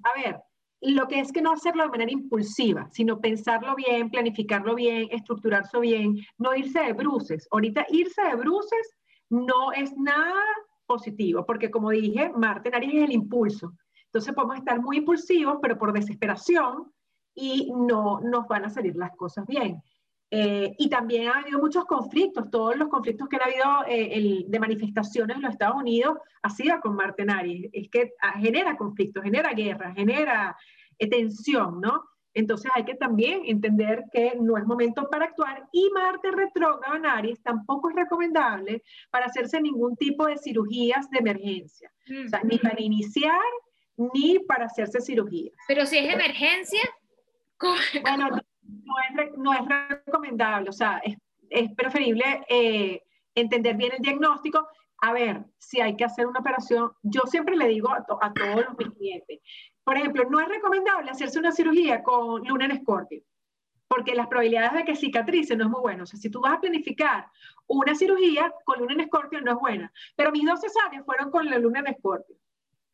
a 0.03 0.21
ver, 0.21 0.39
lo 0.81 1.07
que 1.07 1.19
es 1.19 1.31
que 1.31 1.41
no 1.41 1.51
hacerlo 1.51 1.83
de 1.83 1.89
manera 1.89 2.11
impulsiva, 2.11 2.87
sino 2.91 3.19
pensarlo 3.19 3.75
bien, 3.75 4.09
planificarlo 4.09 4.75
bien, 4.75 5.07
estructurarse 5.11 5.79
bien, 5.79 6.17
no 6.37 6.55
irse 6.55 6.79
de 6.79 6.93
bruces. 6.93 7.47
Ahorita 7.51 7.85
irse 7.89 8.21
de 8.21 8.35
bruces 8.35 8.95
no 9.29 9.71
es 9.71 9.95
nada 9.97 10.41
positivo, 10.85 11.45
porque 11.45 11.71
como 11.71 11.89
dije, 11.89 12.31
Marte 12.35 12.69
en 12.69 12.75
Aries 12.75 12.93
es 12.95 13.03
el 13.03 13.11
impulso. 13.13 13.73
Entonces 14.05 14.33
podemos 14.33 14.57
estar 14.57 14.81
muy 14.81 14.97
impulsivos, 14.97 15.57
pero 15.61 15.77
por 15.77 15.91
desesperación 15.91 16.91
y 17.33 17.71
no 17.75 18.21
nos 18.21 18.47
van 18.47 18.65
a 18.65 18.69
salir 18.69 18.95
las 18.95 19.11
cosas 19.15 19.45
bien. 19.47 19.81
Eh, 20.37 20.75
y 20.77 20.89
también 20.89 21.29
ha 21.29 21.39
habido 21.39 21.59
muchos 21.59 21.85
conflictos, 21.85 22.51
todos 22.51 22.75
los 22.75 22.89
conflictos 22.89 23.29
que 23.29 23.37
ha 23.37 23.45
habido 23.45 23.85
eh, 23.87 24.43
de 24.45 24.59
manifestaciones 24.59 25.37
en 25.37 25.43
los 25.43 25.53
Estados 25.53 25.77
Unidos 25.77 26.17
ha 26.41 26.49
sido 26.49 26.77
con 26.81 26.93
Marte 26.93 27.23
en 27.23 27.29
Aries. 27.29 27.69
Es 27.71 27.89
que 27.89 28.11
ah, 28.21 28.37
genera 28.37 28.75
conflictos, 28.75 29.23
genera 29.23 29.53
guerra, 29.53 29.93
genera 29.93 30.57
eh, 30.99 31.09
tensión, 31.09 31.79
¿no? 31.79 32.03
Entonces 32.33 32.69
hay 32.75 32.83
que 32.83 32.95
también 32.95 33.43
entender 33.45 34.03
que 34.11 34.33
no 34.37 34.57
es 34.57 34.65
momento 34.65 35.09
para 35.09 35.23
actuar 35.23 35.69
y 35.71 35.89
Marte 35.93 36.31
retrógrado 36.31 36.95
en 36.97 37.05
Aries 37.05 37.41
tampoco 37.41 37.89
es 37.89 37.95
recomendable 37.95 38.83
para 39.09 39.27
hacerse 39.27 39.61
ningún 39.61 39.95
tipo 39.95 40.25
de 40.25 40.37
cirugías 40.37 41.09
de 41.11 41.19
emergencia. 41.19 41.89
O 42.25 42.27
sea, 42.27 42.41
ni 42.43 42.57
para 42.57 42.81
iniciar 42.81 43.39
ni 43.95 44.39
para 44.39 44.65
hacerse 44.65 44.99
cirugías. 44.99 45.55
Pero 45.65 45.85
si 45.85 45.97
es 45.97 46.13
emergencia, 46.13 46.81
bueno, 48.01 48.29
no 48.67 49.53
es, 49.53 49.65
recomendable, 49.89 50.69
o 50.69 50.73
sea, 50.73 51.01
es, 51.49 51.73
preferible 51.75 52.43
eh, 52.49 53.01
entender 53.33 53.75
bien 53.75 53.93
el 53.93 54.01
diagnóstico. 54.01 54.67
A 54.99 55.13
ver, 55.13 55.45
si 55.57 55.81
hay 55.81 55.95
que 55.95 56.05
hacer 56.05 56.25
una 56.25 56.39
operación, 56.39 56.91
yo 57.03 57.21
siempre 57.25 57.55
le 57.55 57.67
digo 57.67 57.89
a, 57.91 58.03
todos 58.03 58.65
mis 58.77 58.89
clientes, 58.91 59.39
por 59.83 59.97
ejemplo, 59.97 60.23
no 60.29 60.39
es 60.39 60.47
recomendable 60.47 61.11
hacerse 61.11 61.37
una 61.37 61.51
cirugía 61.51 62.01
con 62.01 62.43
luna 62.47 62.65
en 62.65 62.71
escorpio, 62.71 63.21
porque 63.87 64.15
las 64.15 64.27
probabilidades 64.27 64.73
de 64.73 64.85
que 64.85 64.95
cicatrice 64.95 65.55
no 65.55 65.65
es 65.65 65.69
muy 65.69 65.81
buena. 65.81 66.03
O 66.03 66.05
sea, 66.05 66.19
si 66.19 66.29
tú 66.29 66.41
vas 66.41 66.53
a 66.53 66.61
planificar 66.61 67.27
una 67.67 67.93
cirugía 67.93 68.51
con 68.63 68.79
luna 68.79 68.93
en 68.93 69.01
escorpio, 69.01 69.41
no 69.41 69.51
es 69.51 69.57
buena. 69.57 69.91
Pero 70.15 70.31
mis 70.31 70.45
dos 70.45 70.59
cesáreas 70.59 71.05
fueron 71.05 71.29
con 71.29 71.45
la 71.45 71.59
luna 71.59 71.81
en 71.81 71.87
escorpio. 71.87 72.35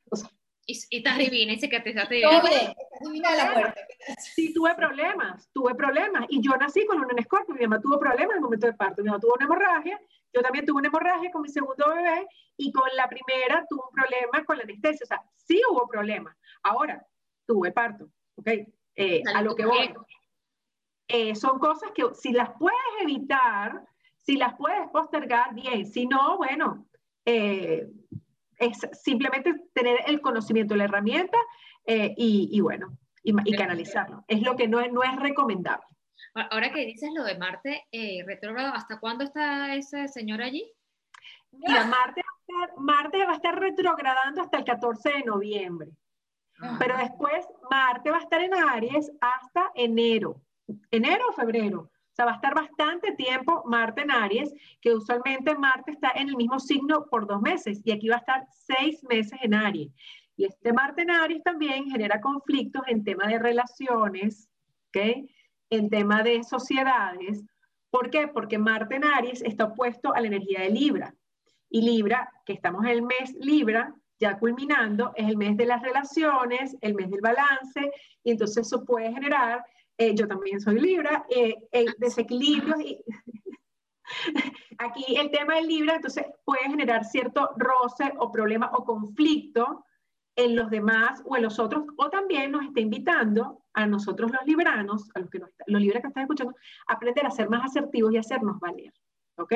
O 0.09 0.15
sea, 0.17 0.29
y, 0.65 0.79
y 0.89 0.97
estás 0.97 1.17
divina 1.17 1.53
y 1.53 1.59
cicatrizaste 1.59 2.15
bien. 2.15 2.29
Oye, 2.29 2.75
divina 3.01 3.35
la 3.35 3.51
muerte. 3.51 3.81
Sí, 4.19 4.53
tuve 4.53 4.73
problemas, 4.75 5.49
tuve 5.53 5.75
problemas. 5.75 6.25
Y 6.29 6.41
yo 6.41 6.55
nací 6.57 6.85
con 6.85 6.99
un 6.99 7.19
escorpio. 7.19 7.55
Mi 7.55 7.61
mamá 7.61 7.81
tuvo 7.81 7.99
problemas 7.99 8.31
en 8.31 8.37
el 8.37 8.41
momento 8.41 8.67
de 8.67 8.73
parto. 8.73 9.01
Mi 9.01 9.09
mamá 9.09 9.19
tuvo 9.19 9.33
una 9.35 9.45
hemorragia. 9.45 10.01
Yo 10.33 10.41
también 10.41 10.65
tuve 10.65 10.79
una 10.79 10.87
hemorragia 10.87 11.31
con 11.31 11.41
mi 11.41 11.49
segundo 11.49 11.85
bebé. 11.89 12.27
Y 12.57 12.71
con 12.71 12.89
la 12.95 13.07
primera 13.07 13.65
tuve 13.69 13.81
un 13.87 13.93
problema 13.93 14.45
con 14.45 14.57
la 14.57 14.63
anestesia. 14.63 15.03
O 15.03 15.07
sea, 15.07 15.23
sí 15.35 15.61
hubo 15.69 15.87
problemas. 15.87 16.35
Ahora, 16.63 17.05
tuve 17.45 17.71
parto. 17.71 18.09
¿Ok? 18.35 18.47
Eh, 18.95 19.23
a 19.33 19.41
lo 19.41 19.55
que 19.55 19.65
voy. 19.65 19.93
Eh, 21.07 21.35
son 21.35 21.59
cosas 21.59 21.91
que 21.93 22.03
si 22.13 22.31
las 22.31 22.51
puedes 22.57 22.77
evitar, 23.01 23.83
si 24.21 24.37
las 24.37 24.55
puedes 24.55 24.87
postergar, 24.89 25.53
bien. 25.53 25.85
Si 25.85 26.05
no, 26.05 26.37
bueno, 26.37 26.87
eh, 27.25 27.87
es 28.61 28.79
simplemente 28.93 29.53
tener 29.73 29.99
el 30.05 30.21
conocimiento 30.21 30.73
de 30.73 30.77
la 30.77 30.83
herramienta 30.85 31.37
eh, 31.85 32.13
y, 32.15 32.59
bueno, 32.61 32.97
y, 33.23 33.33
canalizarlo. 33.55 34.23
Es 34.27 34.41
lo 34.41 34.55
que 34.55 34.67
no 34.67 34.79
es, 34.79 34.91
no 34.91 35.03
es 35.03 35.15
recomendable. 35.17 35.85
Ahora 36.33 36.71
que 36.71 36.85
dices 36.85 37.09
lo 37.13 37.23
de 37.23 37.37
Marte 37.37 37.83
eh, 37.91 38.23
retrógrado, 38.25 38.73
¿hasta 38.73 38.99
cuándo 38.99 39.23
está 39.23 39.75
ese 39.75 40.07
señor 40.07 40.41
allí? 40.41 40.71
Mira, 41.51 41.85
Marte 41.85 42.21
va, 42.21 42.61
a 42.61 42.65
estar, 42.65 42.77
Marte 42.79 43.25
va 43.25 43.31
a 43.31 43.35
estar 43.35 43.59
retrogradando 43.59 44.41
hasta 44.41 44.57
el 44.57 44.63
14 44.63 45.09
de 45.09 45.23
noviembre. 45.23 45.91
Ah. 46.61 46.77
Pero 46.79 46.95
después 46.97 47.45
Marte 47.69 48.11
va 48.11 48.17
a 48.17 48.21
estar 48.21 48.41
en 48.41 48.53
Aries 48.53 49.11
hasta 49.19 49.71
enero. 49.75 50.41
Enero 50.91 51.25
o 51.29 51.33
febrero. 51.33 51.90
Sea, 52.21 52.25
va 52.25 52.33
a 52.33 52.35
estar 52.35 52.53
bastante 52.53 53.13
tiempo 53.13 53.63
Marte 53.65 54.01
en 54.01 54.11
Aries, 54.11 54.53
que 54.79 54.93
usualmente 54.93 55.55
Marte 55.55 55.91
está 55.91 56.11
en 56.13 56.29
el 56.29 56.35
mismo 56.35 56.59
signo 56.59 57.07
por 57.09 57.25
dos 57.25 57.41
meses 57.41 57.81
y 57.83 57.91
aquí 57.91 58.09
va 58.09 58.17
a 58.17 58.19
estar 58.19 58.45
seis 58.51 59.03
meses 59.09 59.39
en 59.41 59.55
Aries. 59.55 59.91
Y 60.37 60.45
este 60.45 60.71
Marte 60.71 61.01
en 61.01 61.09
Aries 61.09 61.41
también 61.41 61.89
genera 61.89 62.21
conflictos 62.21 62.83
en 62.85 63.03
tema 63.03 63.25
de 63.25 63.39
relaciones, 63.39 64.47
¿ok? 64.89 65.27
En 65.71 65.89
tema 65.89 66.21
de 66.21 66.43
sociedades. 66.43 67.43
¿Por 67.89 68.11
qué? 68.11 68.27
Porque 68.27 68.59
Marte 68.59 68.97
en 68.97 69.05
Aries 69.05 69.41
está 69.41 69.65
opuesto 69.65 70.13
a 70.13 70.21
la 70.21 70.27
energía 70.27 70.61
de 70.61 70.69
Libra. 70.69 71.15
Y 71.69 71.81
Libra, 71.81 72.29
que 72.45 72.53
estamos 72.53 72.83
en 72.83 72.91
el 72.91 73.01
mes 73.01 73.33
Libra, 73.39 73.95
ya 74.19 74.37
culminando, 74.37 75.11
es 75.15 75.27
el 75.27 75.37
mes 75.37 75.57
de 75.57 75.65
las 75.65 75.81
relaciones, 75.81 76.77
el 76.81 76.93
mes 76.93 77.09
del 77.09 77.21
balance, 77.21 77.91
y 78.23 78.29
entonces 78.29 78.67
eso 78.67 78.85
puede 78.85 79.11
generar, 79.11 79.65
eh, 80.01 80.15
yo 80.15 80.27
también 80.27 80.59
soy 80.59 80.79
Libra, 80.79 81.25
eh, 81.29 81.55
desequilibrios 81.97 82.81
y... 82.81 83.03
Aquí 84.77 85.15
el 85.15 85.29
tema 85.31 85.55
del 85.55 85.67
Libra, 85.67 85.95
entonces 85.95 86.25
puede 86.43 86.63
generar 86.63 87.05
cierto 87.05 87.51
roce 87.55 88.11
o 88.17 88.31
problema 88.31 88.71
o 88.73 88.83
conflicto 88.83 89.85
en 90.35 90.55
los 90.55 90.69
demás 90.69 91.21
o 91.25 91.37
en 91.37 91.43
los 91.43 91.59
otros, 91.59 91.83
o 91.97 92.09
también 92.09 92.51
nos 92.51 92.63
está 92.65 92.79
invitando 92.79 93.63
a 93.73 93.85
nosotros 93.85 94.31
los 94.31 94.45
libranos, 94.45 95.09
a 95.13 95.19
los, 95.19 95.29
que 95.29 95.39
los 95.67 95.81
libres 95.81 96.01
que 96.01 96.07
están 96.07 96.23
escuchando, 96.23 96.55
a 96.87 96.93
aprender 96.93 97.25
a 97.25 97.31
ser 97.31 97.49
más 97.49 97.65
asertivos 97.65 98.11
y 98.11 98.17
a 98.17 98.21
hacernos 98.21 98.59
valer. 98.59 98.91
¿Ok? 99.37 99.53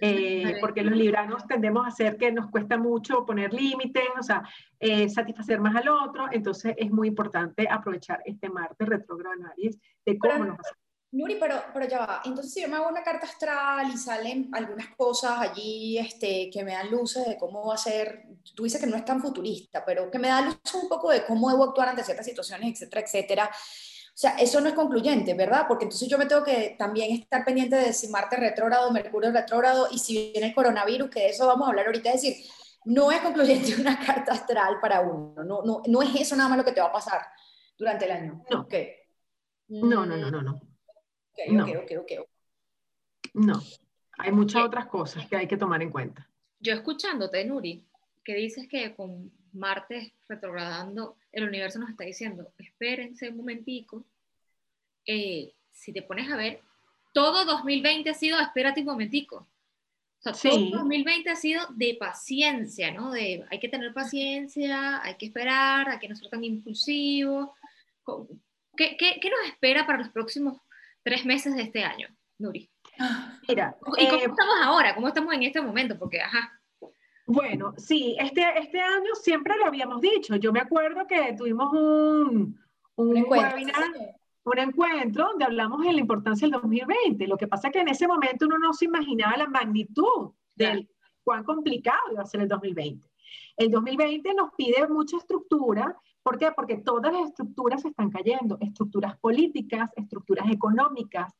Eh, 0.00 0.58
porque 0.60 0.82
los 0.82 0.96
libranos 0.96 1.46
tendemos 1.46 1.84
a 1.84 1.88
hacer 1.88 2.16
que 2.16 2.32
nos 2.32 2.50
cuesta 2.50 2.76
mucho 2.76 3.24
poner 3.24 3.52
límites, 3.52 4.04
o 4.18 4.22
sea, 4.22 4.42
eh, 4.78 5.08
satisfacer 5.08 5.60
más 5.60 5.76
al 5.76 5.88
otro, 5.88 6.26
entonces 6.32 6.74
es 6.76 6.90
muy 6.90 7.08
importante 7.08 7.68
aprovechar 7.70 8.20
este 8.24 8.48
Marte 8.48 8.84
retrógrado 8.84 9.34
en 9.36 9.46
Aries 9.46 9.78
de 10.04 10.18
cómo 10.18 10.44
nos 10.44 10.58
hacemos 10.58 10.84
Nuri, 11.14 11.36
pero, 11.38 11.62
pero 11.72 11.86
ya 11.86 12.00
va. 12.00 12.22
Entonces, 12.24 12.52
si 12.52 12.60
yo 12.60 12.68
me 12.68 12.74
hago 12.74 12.88
una 12.88 13.04
carta 13.04 13.26
astral 13.26 13.88
y 13.88 13.96
salen 13.96 14.48
algunas 14.52 14.88
cosas 14.96 15.38
allí 15.38 15.96
este, 15.96 16.50
que 16.50 16.64
me 16.64 16.72
dan 16.72 16.90
luces 16.90 17.24
de 17.24 17.38
cómo 17.38 17.68
va 17.68 17.74
a 17.74 17.78
ser, 17.78 18.24
tú 18.52 18.64
dices 18.64 18.80
que 18.80 18.88
no 18.88 18.96
es 18.96 19.04
tan 19.04 19.22
futurista, 19.22 19.84
pero 19.84 20.10
que 20.10 20.18
me 20.18 20.26
da 20.26 20.40
luces 20.40 20.74
un 20.74 20.88
poco 20.88 21.10
de 21.10 21.24
cómo 21.24 21.50
debo 21.50 21.62
actuar 21.62 21.90
ante 21.90 22.02
ciertas 22.02 22.26
situaciones, 22.26 22.72
etcétera, 22.72 23.02
etcétera. 23.02 23.50
O 24.14 24.16
sea, 24.16 24.36
eso 24.36 24.60
no 24.60 24.68
es 24.68 24.74
concluyente, 24.74 25.34
¿verdad? 25.34 25.64
Porque 25.66 25.86
entonces 25.86 26.08
yo 26.08 26.16
me 26.16 26.26
tengo 26.26 26.44
que 26.44 26.76
también 26.78 27.12
estar 27.12 27.44
pendiente 27.44 27.74
de 27.74 27.92
si 27.92 28.06
Marte 28.06 28.36
retrógrado, 28.36 28.92
Mercurio 28.92 29.32
retrógrado 29.32 29.88
y 29.90 29.98
si 29.98 30.30
viene 30.32 30.48
el 30.48 30.54
coronavirus, 30.54 31.10
que 31.10 31.20
de 31.20 31.28
eso 31.30 31.48
vamos 31.48 31.66
a 31.66 31.70
hablar 31.70 31.86
ahorita. 31.86 32.10
Es 32.10 32.22
decir, 32.22 32.46
no 32.84 33.10
es 33.10 33.20
concluyente 33.20 33.74
una 33.80 33.98
carta 33.98 34.34
astral 34.34 34.78
para 34.80 35.00
uno. 35.00 35.42
No, 35.42 35.62
no, 35.62 35.82
no 35.84 36.02
es 36.02 36.14
eso 36.14 36.36
nada 36.36 36.48
más 36.48 36.58
lo 36.58 36.64
que 36.64 36.70
te 36.70 36.80
va 36.80 36.86
a 36.86 36.92
pasar 36.92 37.22
durante 37.76 38.04
el 38.04 38.12
año. 38.12 38.44
No. 38.50 38.68
No, 39.66 40.06
no, 40.06 40.16
no, 40.16 40.30
no, 40.30 40.42
no 40.42 40.42
no. 40.42 40.60
No, 43.34 43.60
hay 44.18 44.30
muchas 44.30 44.62
otras 44.62 44.86
cosas 44.86 45.26
que 45.26 45.36
hay 45.36 45.48
que 45.48 45.56
tomar 45.56 45.82
en 45.82 45.90
cuenta. 45.90 46.30
Yo 46.60 46.72
escuchándote, 46.72 47.44
Nuri, 47.44 47.84
que 48.24 48.34
dices 48.36 48.68
que 48.68 48.94
con 48.94 49.32
Marte 49.54 50.12
retrogradando, 50.28 51.16
el 51.32 51.48
universo 51.48 51.78
nos 51.78 51.90
está 51.90 52.04
diciendo, 52.04 52.52
espérense 52.58 53.28
un 53.28 53.38
momentico, 53.38 54.04
eh, 55.06 55.52
si 55.72 55.92
te 55.92 56.02
pones 56.02 56.30
a 56.30 56.36
ver, 56.36 56.60
todo 57.12 57.44
2020 57.44 58.10
ha 58.10 58.14
sido, 58.14 58.40
espérate 58.40 58.80
un 58.80 58.86
momentico. 58.86 59.46
O 60.26 60.32
sea, 60.32 60.50
todo 60.50 60.70
2020 60.70 61.30
ha 61.30 61.36
sido 61.36 61.66
de 61.70 61.96
paciencia, 62.00 62.90
¿no? 62.90 63.10
De 63.10 63.44
hay 63.50 63.60
que 63.60 63.68
tener 63.68 63.92
paciencia, 63.92 65.02
hay 65.02 65.16
que 65.16 65.26
esperar, 65.26 65.88
hay 65.88 65.98
que 65.98 66.08
no 66.08 66.16
ser 66.16 66.30
tan 66.30 66.42
impulsivo. 66.42 67.54
¿Qué, 68.76 68.96
qué, 68.96 69.18
qué 69.20 69.30
nos 69.30 69.46
espera 69.46 69.86
para 69.86 69.98
los 69.98 70.08
próximos 70.08 70.58
tres 71.04 71.24
meses 71.24 71.54
de 71.54 71.62
este 71.62 71.84
año, 71.84 72.08
Nuri. 72.38 72.68
Mira, 73.46 73.76
¿y 73.78 74.08
cómo 74.08 74.22
eh, 74.22 74.26
estamos 74.26 74.54
ahora? 74.62 74.94
¿Cómo 74.94 75.08
estamos 75.08 75.32
en 75.34 75.44
este 75.44 75.60
momento? 75.60 75.96
Porque, 75.96 76.20
ajá. 76.20 76.60
Bueno, 77.26 77.74
sí, 77.76 78.16
este, 78.18 78.42
este 78.58 78.80
año 78.80 79.14
siempre 79.14 79.56
lo 79.56 79.66
habíamos 79.66 80.00
dicho. 80.00 80.36
Yo 80.36 80.52
me 80.52 80.60
acuerdo 80.60 81.06
que 81.06 81.34
tuvimos 81.36 81.72
un, 81.72 82.58
un, 82.96 83.16
encuentro, 83.16 83.56
webinar, 83.56 83.82
un 84.44 84.58
encuentro 84.58 85.28
donde 85.28 85.44
hablamos 85.44 85.82
de 85.82 85.92
la 85.92 86.00
importancia 86.00 86.46
del 86.46 86.60
2020. 86.60 87.26
Lo 87.26 87.38
que 87.38 87.48
pasa 87.48 87.68
es 87.68 87.72
que 87.72 87.80
en 87.80 87.88
ese 87.88 88.06
momento 88.06 88.46
uno 88.46 88.58
no 88.58 88.72
se 88.72 88.84
imaginaba 88.84 89.36
la 89.36 89.46
magnitud 89.46 90.32
del 90.54 90.88
cuán 91.22 91.44
complicado 91.44 92.12
iba 92.12 92.22
a 92.22 92.26
ser 92.26 92.42
el 92.42 92.48
2020. 92.48 93.08
El 93.56 93.70
2020 93.70 94.34
nos 94.34 94.50
pide 94.54 94.86
mucha 94.88 95.16
estructura, 95.16 95.96
¿Por 96.24 96.38
qué? 96.38 96.50
Porque 96.52 96.78
todas 96.78 97.12
las 97.12 97.28
estructuras 97.28 97.82
se 97.82 97.88
están 97.88 98.10
cayendo, 98.10 98.56
estructuras 98.58 99.18
políticas, 99.18 99.90
estructuras 99.94 100.50
económicas, 100.50 101.30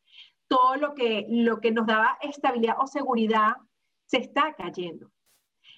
todo 0.46 0.76
lo 0.76 0.94
que, 0.94 1.26
lo 1.30 1.58
que 1.58 1.72
nos 1.72 1.86
daba 1.86 2.18
estabilidad 2.20 2.76
o 2.78 2.86
seguridad 2.86 3.54
se 4.04 4.18
está 4.18 4.52
cayendo. 4.52 5.10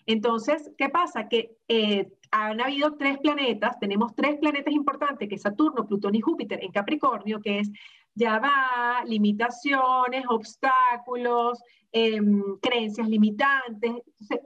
Entonces, 0.07 0.71
¿qué 0.79 0.89
pasa? 0.89 1.29
Que 1.29 1.57
eh, 1.69 2.13
han 2.31 2.61
habido 2.61 2.97
tres 2.97 3.19
planetas, 3.19 3.79
tenemos 3.81 4.15
tres 4.15 4.37
planetas 4.39 4.73
importantes, 4.73 5.29
que 5.29 5.35
es 5.35 5.43
Saturno, 5.43 5.87
Plutón 5.87 6.15
y 6.15 6.21
Júpiter 6.21 6.63
en 6.63 6.73
Capricornio, 6.73 7.41
que 7.41 7.61
es 7.61 7.71
ya 8.15 8.39
va, 8.39 9.05
limitaciones, 9.05 10.25
obstáculos, 10.29 11.61
em, 11.93 12.43
creencias 12.63 13.09
limitantes. 13.09 13.93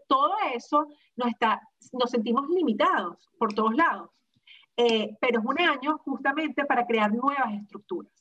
todo 0.08 0.32
eso 0.54 0.88
nos, 1.16 1.28
está, 1.28 1.60
nos 1.92 2.10
sentimos 2.10 2.48
limitados 2.48 3.28
por 3.38 3.52
todos 3.54 3.74
lados. 3.74 4.10
Eh, 4.76 5.16
pero 5.20 5.40
es 5.40 5.46
un 5.46 5.60
año 5.60 5.98
justamente 5.98 6.64
para 6.64 6.86
crear 6.86 7.12
nuevas 7.12 7.52
estructuras. 7.54 8.19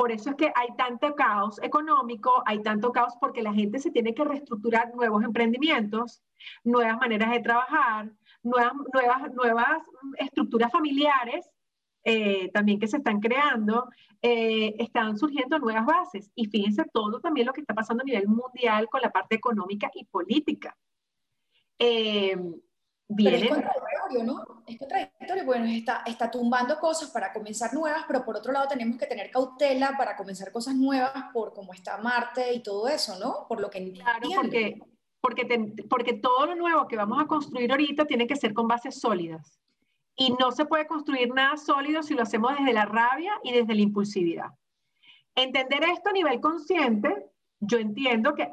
Por 0.00 0.12
eso 0.12 0.30
es 0.30 0.36
que 0.36 0.50
hay 0.54 0.68
tanto 0.78 1.14
caos 1.14 1.60
económico, 1.62 2.42
hay 2.46 2.62
tanto 2.62 2.90
caos 2.90 3.12
porque 3.20 3.42
la 3.42 3.52
gente 3.52 3.78
se 3.78 3.90
tiene 3.90 4.14
que 4.14 4.24
reestructurar 4.24 4.94
nuevos 4.94 5.22
emprendimientos, 5.22 6.22
nuevas 6.64 6.96
maneras 6.96 7.30
de 7.30 7.40
trabajar, 7.40 8.10
nuevas, 8.42 8.72
nuevas, 8.94 9.34
nuevas 9.34 9.82
estructuras 10.16 10.72
familiares 10.72 11.50
eh, 12.02 12.50
también 12.50 12.80
que 12.80 12.86
se 12.86 12.96
están 12.96 13.20
creando, 13.20 13.90
eh, 14.22 14.74
están 14.78 15.18
surgiendo 15.18 15.58
nuevas 15.58 15.84
bases. 15.84 16.30
Y 16.34 16.46
fíjense 16.46 16.86
todo 16.94 17.20
también 17.20 17.46
lo 17.46 17.52
que 17.52 17.60
está 17.60 17.74
pasando 17.74 18.00
a 18.00 18.06
nivel 18.06 18.26
mundial 18.26 18.88
con 18.88 19.02
la 19.02 19.10
parte 19.10 19.34
económica 19.34 19.90
y 19.92 20.06
política. 20.06 20.78
Pero 21.76 23.36
es 23.36 23.48
contradictorio, 23.48 24.24
¿no? 24.24 24.62
Es 24.66 24.78
contradictorio, 24.78 25.19
bueno, 25.44 25.66
está, 25.66 26.02
está 26.06 26.30
tumbando 26.30 26.78
cosas 26.78 27.10
para 27.10 27.32
comenzar 27.32 27.72
nuevas, 27.74 28.04
pero 28.06 28.24
por 28.24 28.36
otro 28.36 28.52
lado 28.52 28.68
tenemos 28.68 28.98
que 28.98 29.06
tener 29.06 29.30
cautela 29.30 29.96
para 29.96 30.16
comenzar 30.16 30.52
cosas 30.52 30.74
nuevas 30.74 31.24
por 31.32 31.52
cómo 31.52 31.72
está 31.72 31.98
Marte 31.98 32.52
y 32.52 32.62
todo 32.62 32.88
eso, 32.88 33.18
¿no? 33.18 33.46
Por 33.48 33.60
lo 33.60 33.70
que 33.70 33.92
Claro, 33.92 34.28
porque, 34.34 34.78
porque, 35.20 35.74
porque 35.88 36.12
todo 36.14 36.46
lo 36.46 36.54
nuevo 36.54 36.86
que 36.86 36.96
vamos 36.96 37.22
a 37.22 37.26
construir 37.26 37.70
ahorita 37.70 38.04
tiene 38.04 38.26
que 38.26 38.36
ser 38.36 38.52
con 38.52 38.68
bases 38.68 39.00
sólidas. 39.00 39.58
Y 40.16 40.32
no 40.38 40.52
se 40.52 40.66
puede 40.66 40.86
construir 40.86 41.32
nada 41.32 41.56
sólido 41.56 42.02
si 42.02 42.14
lo 42.14 42.22
hacemos 42.22 42.56
desde 42.58 42.72
la 42.72 42.84
rabia 42.84 43.32
y 43.42 43.52
desde 43.52 43.74
la 43.74 43.80
impulsividad. 43.80 44.50
Entender 45.34 45.82
esto 45.84 46.10
a 46.10 46.12
nivel 46.12 46.40
consciente, 46.40 47.30
yo 47.60 47.78
entiendo 47.78 48.34
que 48.34 48.52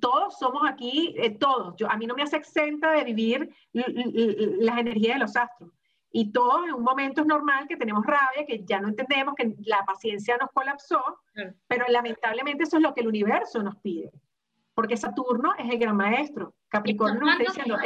todos 0.00 0.38
somos 0.38 0.62
aquí, 0.68 1.14
eh, 1.18 1.30
todos. 1.30 1.74
Yo, 1.76 1.90
a 1.90 1.96
mí 1.96 2.06
no 2.06 2.14
me 2.14 2.22
hace 2.22 2.36
exenta 2.36 2.92
de 2.92 3.04
vivir 3.04 3.54
las 3.72 4.78
energías 4.78 5.14
de 5.14 5.20
los 5.20 5.36
astros. 5.36 5.70
Y 6.12 6.30
todos 6.30 6.66
en 6.66 6.74
un 6.74 6.82
momento 6.82 7.22
es 7.22 7.26
normal 7.26 7.66
que 7.66 7.76
tenemos 7.76 8.04
rabia, 8.04 8.44
que 8.46 8.62
ya 8.64 8.80
no 8.80 8.88
entendemos, 8.88 9.34
que 9.34 9.54
la 9.64 9.84
paciencia 9.84 10.36
nos 10.36 10.50
colapsó, 10.50 11.02
pero 11.66 11.86
lamentablemente 11.88 12.64
eso 12.64 12.76
es 12.76 12.82
lo 12.82 12.92
que 12.92 13.00
el 13.00 13.08
universo 13.08 13.62
nos 13.62 13.76
pide. 13.78 14.10
Porque 14.74 14.96
Saturno 14.96 15.54
es 15.58 15.70
el 15.70 15.78
gran 15.78 15.96
maestro. 15.96 16.54
Capricornio 16.68 17.20
nos 17.20 17.40
está 17.40 17.44
diciendo, 17.44 17.78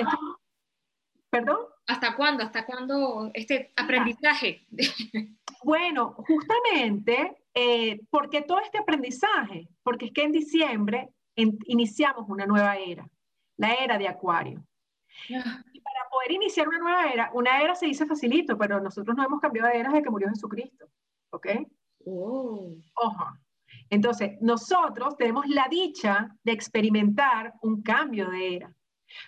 ¿perdón? 1.30 1.58
¿Hasta 1.86 2.16
cuándo? 2.16 2.42
¿Hasta 2.42 2.66
cuándo 2.66 3.30
este 3.32 3.72
aprendizaje? 3.76 4.66
Bueno, 5.62 6.14
justamente, 6.14 7.38
eh, 7.54 8.00
¿por 8.10 8.30
qué 8.30 8.42
todo 8.42 8.60
este 8.60 8.78
aprendizaje? 8.78 9.68
Porque 9.82 10.06
es 10.06 10.12
que 10.12 10.22
en 10.22 10.32
diciembre 10.32 11.10
iniciamos 11.34 12.28
una 12.28 12.46
nueva 12.46 12.76
era, 12.76 13.08
la 13.56 13.74
era 13.74 13.98
de 13.98 14.06
Acuario. 14.06 14.64
Y 15.28 15.80
para 15.80 16.08
poder 16.10 16.32
iniciar 16.32 16.68
una 16.68 16.78
nueva 16.78 17.10
era, 17.10 17.30
una 17.34 17.60
era 17.60 17.74
se 17.74 17.86
dice 17.86 18.06
facilito, 18.06 18.56
pero 18.56 18.80
nosotros 18.80 19.16
no 19.16 19.24
hemos 19.24 19.40
cambiado 19.40 19.68
de 19.68 19.78
era 19.78 19.90
desde 19.90 20.02
que 20.02 20.10
murió 20.10 20.28
Jesucristo. 20.28 20.86
¿Ok? 21.30 21.46
Oh. 22.04 22.74
Ojo. 22.94 23.24
Entonces, 23.90 24.32
nosotros 24.40 25.16
tenemos 25.16 25.46
la 25.48 25.66
dicha 25.68 26.34
de 26.44 26.52
experimentar 26.52 27.54
un 27.62 27.82
cambio 27.82 28.30
de 28.30 28.56
era. 28.56 28.74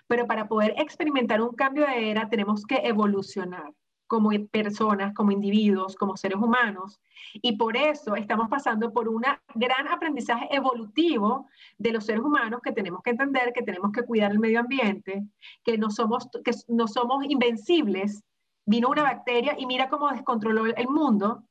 Pero 0.07 0.27
para 0.27 0.48
poder 0.48 0.74
experimentar 0.79 1.40
un 1.40 1.55
cambio 1.55 1.87
de 1.87 2.11
era, 2.11 2.29
tenemos 2.29 2.64
que 2.64 2.77
evolucionar 2.77 3.72
como 4.08 4.30
personas, 4.50 5.14
como 5.14 5.30
individuos, 5.30 5.94
como 5.94 6.16
seres 6.16 6.38
humanos. 6.38 6.98
Y 7.34 7.56
por 7.56 7.76
eso 7.76 8.16
estamos 8.16 8.48
pasando 8.48 8.92
por 8.92 9.08
un 9.08 9.22
gran 9.54 9.88
aprendizaje 9.88 10.48
evolutivo 10.50 11.46
de 11.76 11.92
los 11.92 12.06
seres 12.06 12.22
humanos 12.22 12.60
que 12.62 12.72
tenemos 12.72 13.02
que 13.02 13.10
entender, 13.10 13.52
que 13.52 13.62
tenemos 13.62 13.92
que 13.92 14.02
cuidar 14.02 14.32
el 14.32 14.40
medio 14.40 14.60
ambiente, 14.60 15.24
que 15.62 15.78
no 15.78 15.90
somos, 15.90 16.28
que 16.44 16.52
no 16.68 16.88
somos 16.88 17.24
invencibles. 17.28 18.24
Vino 18.64 18.88
una 18.88 19.02
bacteria 19.02 19.54
y 19.58 19.66
mira 19.66 19.88
cómo 19.88 20.10
descontroló 20.10 20.66
el 20.66 20.88
mundo, 20.88 21.44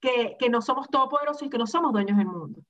que, 0.00 0.36
que 0.38 0.50
no 0.50 0.60
somos 0.60 0.88
todopoderosos 0.90 1.44
y 1.44 1.50
que 1.50 1.58
no 1.58 1.66
somos 1.66 1.92
dueños 1.92 2.18
del 2.18 2.26
mundo. 2.26 2.60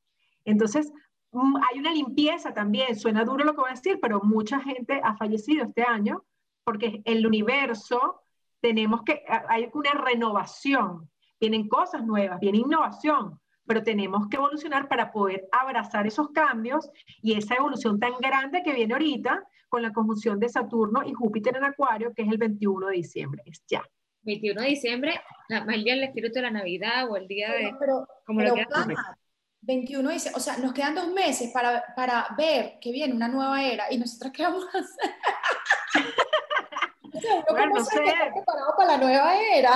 Entonces, 0.44 0.92
mm, 1.32 1.56
hay 1.56 1.80
una 1.80 1.92
limpieza 1.92 2.54
también, 2.54 2.96
suena 2.96 3.24
duro 3.24 3.44
lo 3.44 3.52
que 3.52 3.60
voy 3.60 3.70
a 3.70 3.74
decir, 3.74 3.98
pero 4.00 4.20
mucha 4.22 4.60
gente 4.60 5.00
ha 5.02 5.16
fallecido 5.16 5.64
este 5.64 5.82
año 5.82 6.24
porque 6.64 7.02
el 7.04 7.26
universo 7.26 8.22
tenemos 8.60 9.02
que, 9.02 9.22
hay 9.48 9.68
una 9.72 9.92
renovación, 9.92 11.10
vienen 11.40 11.68
cosas 11.68 12.04
nuevas, 12.04 12.40
viene 12.40 12.58
innovación, 12.58 13.40
pero 13.66 13.82
tenemos 13.82 14.28
que 14.28 14.36
evolucionar 14.36 14.88
para 14.88 15.10
poder 15.10 15.48
abrazar 15.52 16.06
esos 16.06 16.30
cambios 16.30 16.90
y 17.20 17.36
esa 17.36 17.56
evolución 17.56 17.98
tan 17.98 18.14
grande 18.18 18.62
que 18.62 18.72
viene 18.72 18.94
ahorita 18.94 19.44
con 19.68 19.82
la 19.82 19.92
conjunción 19.92 20.38
de 20.38 20.48
Saturno 20.48 21.02
y 21.04 21.12
Júpiter 21.12 21.56
en 21.56 21.64
Acuario, 21.64 22.14
que 22.14 22.22
es 22.22 22.28
el 22.28 22.38
21 22.38 22.86
de 22.86 22.96
diciembre. 22.96 23.42
Es 23.44 23.62
ya. 23.66 23.82
21 24.22 24.60
de 24.60 24.68
diciembre, 24.68 25.20
la, 25.48 25.58
el 25.58 25.84
día 25.84 25.94
del 25.94 26.04
espíritu 26.04 26.34
de 26.34 26.42
la 26.42 26.50
Navidad 26.50 27.10
o 27.10 27.16
el 27.16 27.28
día 27.28 27.52
de... 27.52 27.72
Pero, 27.78 28.06
como 28.24 28.40
lo 28.42 28.54
21 29.62 30.10
dice, 30.10 30.30
o 30.34 30.40
sea, 30.40 30.58
nos 30.58 30.72
quedan 30.72 30.94
dos 30.94 31.08
meses 31.08 31.50
para, 31.52 31.82
para 31.96 32.28
ver 32.38 32.78
que 32.80 32.92
viene 32.92 33.14
una 33.14 33.26
nueva 33.26 33.64
era 33.64 33.92
y 33.92 33.98
nosotros 33.98 34.32
qué 34.32 34.44
vamos 34.44 34.64
a 34.72 34.78
hacer. 34.78 35.14
Bueno, 37.50 37.84
sé. 37.84 38.00
preparado 38.32 38.74
para 38.76 38.92
la 38.92 38.98
nueva 38.98 39.36
era. 39.38 39.74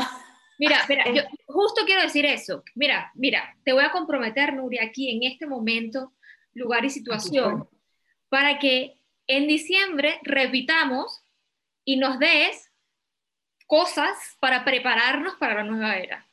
Mira, 0.58 0.78
mira, 0.88 1.04
yo 1.12 1.22
justo 1.46 1.82
quiero 1.86 2.02
decir 2.02 2.26
eso. 2.26 2.62
Mira, 2.74 3.10
mira, 3.14 3.56
te 3.64 3.72
voy 3.72 3.84
a 3.84 3.90
comprometer, 3.90 4.54
Nuria, 4.54 4.84
aquí 4.84 5.10
en 5.10 5.30
este 5.30 5.46
momento, 5.46 6.12
lugar 6.52 6.84
y 6.84 6.90
situación, 6.90 7.68
para 8.28 8.58
que 8.58 8.98
en 9.26 9.46
diciembre 9.46 10.20
repitamos 10.22 11.24
y 11.84 11.96
nos 11.96 12.18
des 12.18 12.70
cosas 13.66 14.36
para 14.40 14.64
prepararnos 14.64 15.36
para 15.36 15.54
la 15.54 15.64
nueva 15.64 15.96
era. 15.96 16.26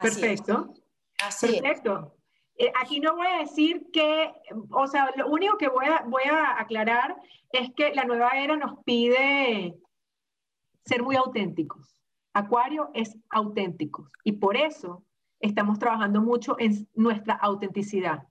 Perfecto. 0.00 0.74
Así 1.18 1.60
Perfecto. 1.60 2.12
Eh, 2.58 2.72
aquí 2.80 3.00
no 3.00 3.16
voy 3.16 3.26
a 3.26 3.38
decir 3.38 3.86
que, 3.92 4.32
o 4.70 4.86
sea, 4.86 5.12
lo 5.16 5.28
único 5.28 5.56
que 5.58 5.68
voy 5.68 5.86
a, 5.86 6.02
voy 6.06 6.24
a 6.24 6.60
aclarar 6.60 7.16
es 7.52 7.70
que 7.74 7.94
la 7.94 8.04
nueva 8.04 8.30
era 8.38 8.56
nos 8.56 8.82
pide 8.84 9.76
ser 10.86 11.02
muy 11.02 11.16
auténticos. 11.16 12.00
Acuario 12.32 12.90
es 12.94 13.16
auténtico 13.30 14.10
y 14.24 14.32
por 14.32 14.56
eso 14.56 15.04
estamos 15.40 15.78
trabajando 15.78 16.20
mucho 16.20 16.56
en 16.58 16.88
nuestra 16.94 17.34
autenticidad. 17.34 18.22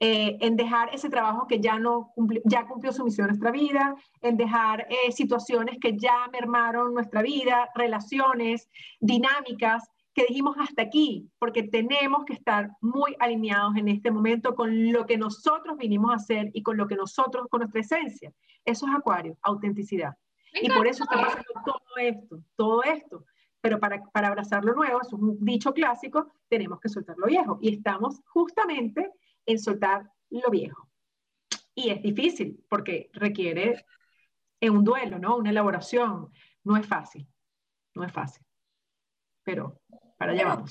Eh, 0.00 0.36
en 0.40 0.56
dejar 0.56 0.92
ese 0.92 1.08
trabajo 1.08 1.46
que 1.46 1.60
ya 1.60 1.78
no 1.78 2.10
cumplió, 2.14 2.42
ya 2.44 2.66
cumplió 2.66 2.92
su 2.92 3.04
misión 3.04 3.26
en 3.26 3.28
nuestra 3.30 3.52
vida, 3.52 3.94
en 4.22 4.36
dejar 4.36 4.88
eh, 4.90 5.12
situaciones 5.12 5.78
que 5.80 5.96
ya 5.96 6.28
mermaron 6.32 6.92
nuestra 6.92 7.22
vida, 7.22 7.68
relaciones, 7.74 8.68
dinámicas 9.00 9.88
que 10.12 10.26
dijimos 10.28 10.56
hasta 10.58 10.82
aquí, 10.82 11.28
porque 11.38 11.64
tenemos 11.64 12.24
que 12.24 12.34
estar 12.34 12.70
muy 12.80 13.16
alineados 13.18 13.76
en 13.76 13.88
este 13.88 14.10
momento 14.10 14.54
con 14.54 14.92
lo 14.92 15.06
que 15.06 15.16
nosotros 15.16 15.76
vinimos 15.76 16.12
a 16.12 16.16
hacer 16.16 16.50
y 16.54 16.62
con 16.62 16.76
lo 16.76 16.86
que 16.86 16.96
nosotros, 16.96 17.46
con 17.48 17.60
nuestra 17.60 17.80
esencia. 17.80 18.32
Eso 18.64 18.86
es 18.86 18.94
Acuario, 18.94 19.36
autenticidad. 19.42 20.14
Y 20.54 20.70
por 20.70 20.86
eso 20.86 21.04
está 21.04 21.20
pasando 21.20 21.44
todo 21.64 21.96
esto, 21.96 22.42
todo 22.56 22.82
esto. 22.82 23.24
Pero 23.60 23.80
para, 23.80 24.02
para 24.04 24.28
abrazar 24.28 24.64
lo 24.64 24.74
nuevo, 24.74 25.00
es 25.00 25.12
un 25.12 25.44
dicho 25.44 25.72
clásico, 25.72 26.32
tenemos 26.48 26.80
que 26.80 26.88
soltar 26.88 27.16
lo 27.18 27.26
viejo. 27.26 27.58
Y 27.60 27.74
estamos 27.74 28.20
justamente 28.26 29.10
en 29.46 29.58
soltar 29.58 30.10
lo 30.30 30.50
viejo. 30.50 30.88
Y 31.74 31.90
es 31.90 32.02
difícil 32.02 32.64
porque 32.68 33.10
requiere 33.12 33.84
un 34.70 34.84
duelo, 34.84 35.18
¿no? 35.18 35.36
Una 35.36 35.50
elaboración. 35.50 36.32
No 36.62 36.76
es 36.76 36.86
fácil, 36.86 37.26
no 37.94 38.04
es 38.04 38.12
fácil. 38.12 38.44
Pero 39.42 39.80
para 40.18 40.32
allá 40.32 40.46
vamos. 40.46 40.70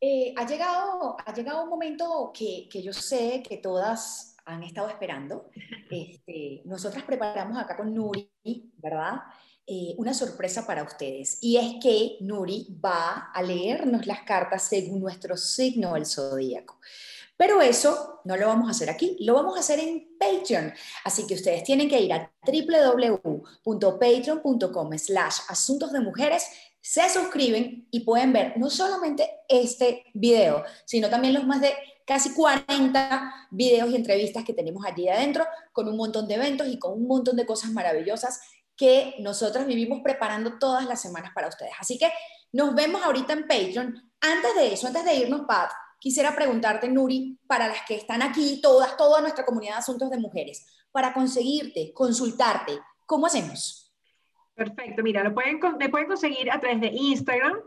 Eh, 0.00 0.32
ha, 0.36 0.46
llegado, 0.46 1.16
ha 1.24 1.34
llegado 1.34 1.64
un 1.64 1.68
momento 1.68 2.30
que, 2.32 2.68
que 2.70 2.82
yo 2.82 2.92
sé 2.92 3.42
que 3.46 3.58
todas 3.58 4.29
han 4.54 4.62
estado 4.62 4.88
esperando. 4.88 5.50
Este, 5.90 6.62
nosotras 6.66 7.02
preparamos 7.02 7.58
acá 7.58 7.76
con 7.76 7.92
Nuri, 7.92 8.30
¿verdad? 8.76 9.22
Eh, 9.66 9.96
una 9.98 10.14
sorpresa 10.14 10.64
para 10.64 10.84
ustedes. 10.84 11.38
Y 11.40 11.56
es 11.56 11.82
que 11.82 12.18
Nuri 12.20 12.78
va 12.84 13.32
a 13.34 13.42
leernos 13.42 14.06
las 14.06 14.22
cartas 14.22 14.62
según 14.62 15.00
nuestro 15.00 15.36
signo 15.36 15.94
del 15.94 16.06
zodíaco. 16.06 16.78
Pero 17.36 17.60
eso 17.62 18.20
no 18.26 18.36
lo 18.36 18.48
vamos 18.48 18.68
a 18.68 18.72
hacer 18.72 18.90
aquí, 18.90 19.16
lo 19.20 19.32
vamos 19.32 19.56
a 19.56 19.60
hacer 19.60 19.78
en 19.78 20.10
Patreon. 20.18 20.74
Así 21.04 21.26
que 21.26 21.32
ustedes 21.34 21.64
tienen 21.64 21.88
que 21.88 21.98
ir 21.98 22.12
a 22.12 22.30
www.patreon.com 22.44 24.98
slash 24.98 25.38
asuntos 25.48 25.90
de 25.90 26.00
mujeres, 26.00 26.44
se 26.80 27.08
suscriben 27.10 27.86
y 27.90 28.00
pueden 28.00 28.32
ver 28.32 28.54
no 28.56 28.70
solamente 28.70 29.28
este 29.48 30.04
video, 30.14 30.64
sino 30.84 31.08
también 31.10 31.34
los 31.34 31.46
más 31.46 31.60
de 31.60 31.74
casi 32.06 32.32
40 32.34 33.48
videos 33.50 33.90
y 33.90 33.96
entrevistas 33.96 34.44
que 34.44 34.52
tenemos 34.52 34.84
allí 34.84 35.08
adentro, 35.08 35.46
con 35.72 35.88
un 35.88 35.96
montón 35.96 36.26
de 36.26 36.34
eventos 36.34 36.66
y 36.68 36.78
con 36.78 36.94
un 36.94 37.06
montón 37.06 37.36
de 37.36 37.46
cosas 37.46 37.70
maravillosas 37.70 38.40
que 38.76 39.14
nosotros 39.20 39.66
vivimos 39.66 40.00
preparando 40.02 40.58
todas 40.58 40.86
las 40.86 41.00
semanas 41.00 41.32
para 41.34 41.48
ustedes. 41.48 41.72
Así 41.78 41.98
que 41.98 42.10
nos 42.52 42.74
vemos 42.74 43.02
ahorita 43.02 43.34
en 43.34 43.46
Patreon. 43.46 44.12
Antes 44.20 44.54
de 44.56 44.72
eso, 44.72 44.86
antes 44.86 45.04
de 45.04 45.14
irnos, 45.14 45.42
Pat, 45.46 45.70
quisiera 46.00 46.34
preguntarte, 46.34 46.88
Nuri, 46.88 47.38
para 47.46 47.68
las 47.68 47.82
que 47.86 47.94
están 47.94 48.22
aquí, 48.22 48.60
todas, 48.60 48.96
toda 48.96 49.20
nuestra 49.20 49.44
comunidad 49.44 49.74
de 49.74 49.78
asuntos 49.78 50.10
de 50.10 50.18
mujeres, 50.18 50.66
para 50.90 51.12
conseguirte, 51.12 51.92
consultarte, 51.94 52.80
¿cómo 53.06 53.26
hacemos? 53.26 53.79
Perfecto, 54.54 55.02
mira, 55.02 55.24
lo 55.24 55.34
pueden, 55.34 55.58
me 55.78 55.88
pueden 55.88 56.08
conseguir 56.08 56.50
a 56.50 56.60
través 56.60 56.80
de 56.80 56.88
Instagram, 56.88 57.58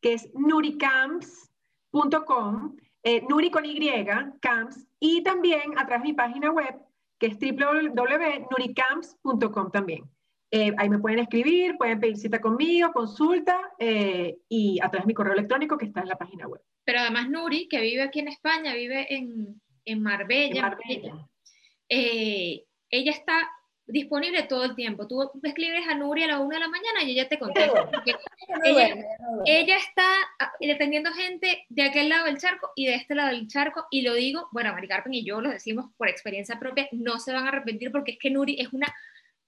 que 0.00 0.14
es 0.14 0.30
nuricamps.com, 0.34 2.76
eh, 3.02 3.22
Nuri 3.28 3.50
con 3.50 3.64
Y, 3.64 4.06
camps, 4.40 4.86
y 4.98 5.22
también 5.22 5.78
a 5.78 5.86
través 5.86 6.02
de 6.02 6.08
mi 6.08 6.14
página 6.14 6.50
web, 6.50 6.74
que 7.18 7.26
es 7.26 7.38
www.nuricamps.com 7.38 9.70
también. 9.70 10.04
Eh, 10.52 10.72
ahí 10.78 10.90
me 10.90 10.98
pueden 10.98 11.20
escribir, 11.20 11.76
pueden 11.78 12.00
pedir 12.00 12.16
cita 12.16 12.40
conmigo, 12.40 12.92
consulta 12.92 13.70
eh, 13.78 14.36
y 14.48 14.80
a 14.82 14.90
través 14.90 15.04
de 15.04 15.08
mi 15.08 15.14
correo 15.14 15.34
electrónico 15.34 15.78
que 15.78 15.86
está 15.86 16.00
en 16.00 16.08
la 16.08 16.18
página 16.18 16.48
web. 16.48 16.60
Pero 16.84 16.98
además 17.00 17.30
Nuri, 17.30 17.68
que 17.68 17.80
vive 17.80 18.02
aquí 18.02 18.18
en 18.18 18.26
España, 18.28 18.74
vive 18.74 19.14
en, 19.14 19.62
en 19.84 20.02
Marbella. 20.02 20.76
Eh, 21.88 22.64
ella 22.90 23.12
está 23.12 23.48
disponible 23.90 24.42
todo 24.44 24.64
el 24.64 24.74
tiempo. 24.74 25.06
Tú 25.06 25.30
escribes 25.42 25.86
a 25.88 25.94
Nuri 25.94 26.24
a 26.24 26.28
las 26.28 26.40
1 26.40 26.48
de 26.48 26.58
la 26.58 26.68
mañana 26.68 27.02
y 27.02 27.12
ella 27.12 27.28
te 27.28 27.38
contesta. 27.38 27.90
ella, 28.64 28.94
ella, 29.46 29.76
está 29.76 30.04
atendiendo 30.74 31.12
gente 31.12 31.64
de 31.68 31.82
aquel 31.82 32.08
lado 32.08 32.26
del 32.26 32.38
charco 32.38 32.70
y 32.76 32.86
de 32.86 32.94
este 32.94 33.14
lado 33.14 33.30
del 33.30 33.48
charco. 33.48 33.86
Y 33.90 34.02
lo 34.02 34.14
digo, 34.14 34.48
bueno, 34.52 34.72
Mari 34.72 34.88
Carpen 34.88 35.14
y 35.14 35.24
yo 35.24 35.40
lo 35.40 35.50
decimos 35.50 35.86
por 35.96 36.08
experiencia 36.08 36.58
propia, 36.58 36.88
no 36.92 37.18
se 37.18 37.32
van 37.32 37.44
a 37.44 37.48
arrepentir 37.48 37.90
porque 37.92 38.12
es 38.12 38.18
que 38.18 38.30
Nuri 38.30 38.60
es 38.60 38.72
una 38.72 38.92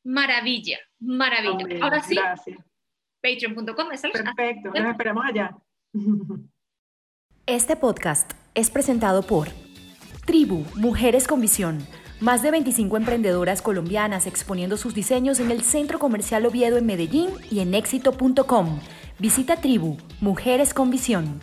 maravilla, 0.05 0.79
maravilla. 1.01 1.79
Ahora 1.83 2.03
sí, 2.03 2.17
patreon.com 3.21 3.89
Perfecto, 3.89 4.71
nos 4.71 4.91
esperamos 4.91 5.25
allá. 5.25 5.57
Este 7.47 7.77
podcast 7.77 8.33
es 8.55 8.71
presentado 8.71 9.23
por 9.23 9.49
Tribu, 10.27 10.65
Mujeres 10.77 11.27
con 11.27 11.41
Visión. 11.41 11.85
Más 12.23 12.41
de 12.41 12.53
25 12.53 12.97
emprendedoras 12.97 13.63
colombianas 13.63 14.29
exponiendo 14.29 14.77
sus 14.77 14.95
diseños 14.95 15.41
en 15.41 15.51
el 15.51 15.63
Centro 15.65 15.99
Comercial 15.99 16.47
Oviedo 16.47 16.79
en 16.79 16.87
Medellín 16.87 17.31
y 17.51 17.59
en 17.59 17.75
éxito.com. 17.75 18.79
Visita 19.19 19.57
Tribu, 19.57 19.97
Mujeres 20.21 20.73
con 20.73 20.93
Visión. 20.93 21.41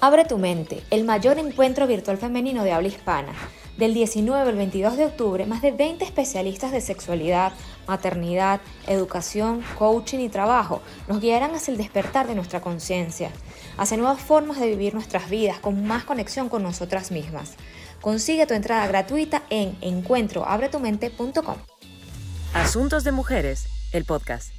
Abre 0.00 0.26
tu 0.26 0.38
mente, 0.38 0.84
el 0.90 1.02
mayor 1.02 1.40
encuentro 1.40 1.88
virtual 1.88 2.18
femenino 2.18 2.62
de 2.62 2.70
habla 2.70 2.86
hispana 2.86 3.32
del 3.76 3.94
19 3.94 4.48
al 4.48 4.56
22 4.56 4.96
de 4.96 5.06
octubre, 5.06 5.44
más 5.44 5.60
de 5.60 5.72
20 5.72 6.04
especialistas 6.04 6.70
de 6.70 6.80
sexualidad, 6.80 7.52
maternidad, 7.88 8.60
educación, 8.86 9.64
coaching 9.76 10.20
y 10.20 10.28
trabajo 10.28 10.82
nos 11.08 11.20
guiarán 11.20 11.52
hacia 11.52 11.72
el 11.72 11.78
despertar 11.78 12.28
de 12.28 12.36
nuestra 12.36 12.60
conciencia, 12.60 13.32
hacia 13.76 13.96
nuevas 13.96 14.20
formas 14.20 14.60
de 14.60 14.68
vivir 14.68 14.94
nuestras 14.94 15.28
vidas 15.28 15.58
con 15.58 15.84
más 15.84 16.04
conexión 16.04 16.48
con 16.48 16.62
nosotras 16.62 17.10
mismas. 17.10 17.56
Consigue 18.00 18.46
tu 18.46 18.54
entrada 18.54 18.86
gratuita 18.86 19.42
en 19.50 19.76
encuentroabretumente.com. 19.80 21.56
Asuntos 22.54 23.04
de 23.04 23.12
Mujeres, 23.12 23.66
el 23.92 24.04
podcast. 24.04 24.55